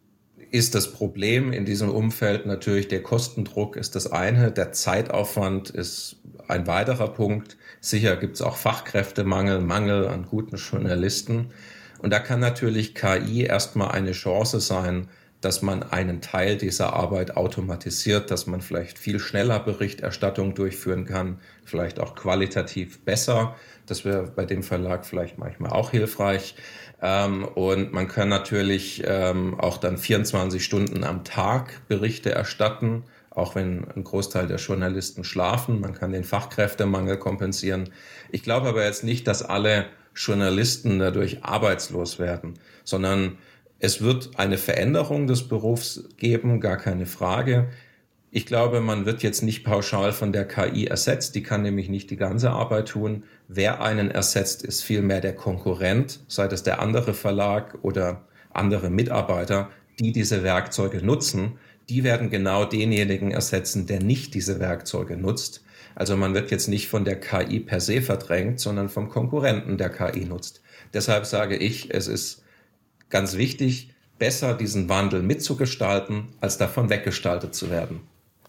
ist 0.52 0.74
das 0.74 0.92
Problem 0.92 1.50
in 1.50 1.64
diesem 1.64 1.90
Umfeld? 1.90 2.44
Natürlich 2.44 2.86
der 2.86 3.02
Kostendruck 3.02 3.74
ist 3.74 3.96
das 3.96 4.12
eine, 4.12 4.52
der 4.52 4.70
Zeitaufwand 4.72 5.70
ist 5.70 6.16
ein 6.46 6.66
weiterer 6.66 7.08
Punkt. 7.08 7.56
Sicher 7.80 8.16
gibt 8.16 8.34
es 8.36 8.42
auch 8.42 8.56
Fachkräftemangel, 8.56 9.60
Mangel 9.60 10.06
an 10.06 10.26
guten 10.26 10.56
Journalisten. 10.56 11.48
Und 12.00 12.12
da 12.12 12.18
kann 12.18 12.38
natürlich 12.40 12.94
KI 12.94 13.44
erstmal 13.44 13.92
eine 13.92 14.12
Chance 14.12 14.60
sein, 14.60 15.08
dass 15.42 15.60
man 15.60 15.82
einen 15.82 16.22
Teil 16.22 16.56
dieser 16.56 16.94
Arbeit 16.94 17.36
automatisiert, 17.36 18.30
dass 18.30 18.46
man 18.46 18.62
vielleicht 18.62 18.98
viel 18.98 19.18
schneller 19.18 19.60
Berichterstattung 19.60 20.54
durchführen 20.54 21.04
kann, 21.04 21.38
vielleicht 21.64 22.00
auch 22.00 22.14
qualitativ 22.14 23.00
besser. 23.04 23.56
Das 23.86 24.04
wäre 24.04 24.22
bei 24.34 24.46
dem 24.46 24.62
Verlag 24.62 25.04
vielleicht 25.04 25.38
manchmal 25.38 25.72
auch 25.72 25.90
hilfreich. 25.90 26.54
Ähm, 27.02 27.44
und 27.44 27.92
man 27.92 28.08
kann 28.08 28.28
natürlich 28.28 29.02
ähm, 29.04 29.58
auch 29.60 29.76
dann 29.76 29.98
24 29.98 30.64
Stunden 30.64 31.04
am 31.04 31.24
Tag 31.24 31.86
Berichte 31.88 32.30
erstatten 32.32 33.04
auch 33.34 33.54
wenn 33.54 33.86
ein 33.96 34.04
Großteil 34.04 34.46
der 34.46 34.58
Journalisten 34.58 35.24
schlafen. 35.24 35.80
Man 35.80 35.94
kann 35.94 36.12
den 36.12 36.24
Fachkräftemangel 36.24 37.16
kompensieren. 37.16 37.90
Ich 38.30 38.42
glaube 38.42 38.68
aber 38.68 38.84
jetzt 38.84 39.04
nicht, 39.04 39.26
dass 39.26 39.42
alle 39.42 39.86
Journalisten 40.14 40.98
dadurch 40.98 41.42
arbeitslos 41.42 42.18
werden, 42.18 42.54
sondern 42.84 43.38
es 43.82 44.00
wird 44.00 44.30
eine 44.36 44.56
Veränderung 44.56 45.26
des 45.26 45.48
Berufs 45.48 46.08
geben, 46.16 46.60
gar 46.60 46.78
keine 46.78 47.04
Frage. 47.04 47.68
Ich 48.30 48.46
glaube, 48.46 48.80
man 48.80 49.04
wird 49.04 49.22
jetzt 49.22 49.42
nicht 49.42 49.62
pauschal 49.62 50.12
von 50.12 50.32
der 50.32 50.48
KI 50.48 50.86
ersetzt. 50.86 51.34
Die 51.34 51.42
kann 51.42 51.62
nämlich 51.62 51.90
nicht 51.90 52.10
die 52.10 52.16
ganze 52.16 52.50
Arbeit 52.50 52.88
tun. 52.88 53.24
Wer 53.48 53.82
einen 53.82 54.10
ersetzt, 54.10 54.62
ist 54.64 54.82
vielmehr 54.82 55.20
der 55.20 55.34
Konkurrent, 55.34 56.20
sei 56.28 56.46
es 56.46 56.62
der 56.62 56.80
andere 56.80 57.12
Verlag 57.12 57.78
oder 57.82 58.22
andere 58.50 58.88
Mitarbeiter, 58.88 59.68
die 60.00 60.12
diese 60.12 60.42
Werkzeuge 60.42 61.04
nutzen 61.04 61.58
die 61.88 62.04
werden 62.04 62.30
genau 62.30 62.64
denjenigen 62.64 63.30
ersetzen, 63.30 63.86
der 63.86 64.02
nicht 64.02 64.34
diese 64.34 64.60
Werkzeuge 64.60 65.16
nutzt. 65.16 65.62
Also 65.94 66.16
man 66.16 66.34
wird 66.34 66.50
jetzt 66.50 66.68
nicht 66.68 66.88
von 66.88 67.04
der 67.04 67.20
KI 67.20 67.60
per 67.60 67.80
se 67.80 68.00
verdrängt, 68.00 68.60
sondern 68.60 68.88
vom 68.88 69.08
Konkurrenten, 69.08 69.76
der 69.76 69.90
KI 69.90 70.24
nutzt. 70.24 70.62
Deshalb 70.94 71.26
sage 71.26 71.56
ich, 71.56 71.92
es 71.92 72.08
ist 72.08 72.44
ganz 73.12 73.36
wichtig, 73.36 73.90
besser 74.18 74.54
diesen 74.54 74.88
Wandel 74.88 75.22
mitzugestalten, 75.22 76.28
als 76.40 76.58
davon 76.58 76.90
weggestaltet 76.90 77.54
zu 77.54 77.70
werden. 77.70 78.00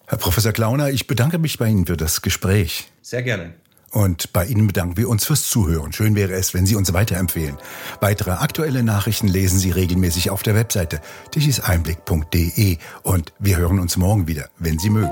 Herr 0.08 0.17
Professor 0.17 0.52
Klauner, 0.52 0.89
ich 0.89 1.06
bedanke 1.06 1.38
mich 1.38 1.60
bei 1.60 1.67
Ihnen 1.67 1.86
für 1.86 1.97
das 1.97 2.23
Gespräch. 2.23 2.89
Sehr 3.02 3.21
gerne. 3.21 3.54
Und 3.91 4.34
bei 4.34 4.45
Ihnen 4.45 4.65
bedanken 4.65 4.97
wir 4.97 5.08
uns 5.08 5.26
fürs 5.26 5.47
Zuhören. 5.47 5.93
Schön 5.93 6.15
wäre 6.15 6.34
es, 6.34 6.56
wenn 6.56 6.65
Sie 6.65 6.76
uns 6.76 6.93
weiterempfehlen. 6.93 7.58
Weitere 8.02 8.32
aktuelle 8.32 8.82
Nachrichten 8.82 9.28
lesen 9.28 9.60
Sie 9.60 9.69
regelmäßig 9.69 10.32
auf 10.32 10.41
der 10.41 10.56
Webseite 10.56 10.99
tichiseinblick.de 11.30 12.78
und 13.04 13.34
wir 13.38 13.58
hören 13.58 13.80
uns 13.80 13.95
morgen 13.95 14.28
wieder, 14.28 14.49
wenn 14.58 14.80
Sie 14.80 14.89
mögen. 14.89 15.12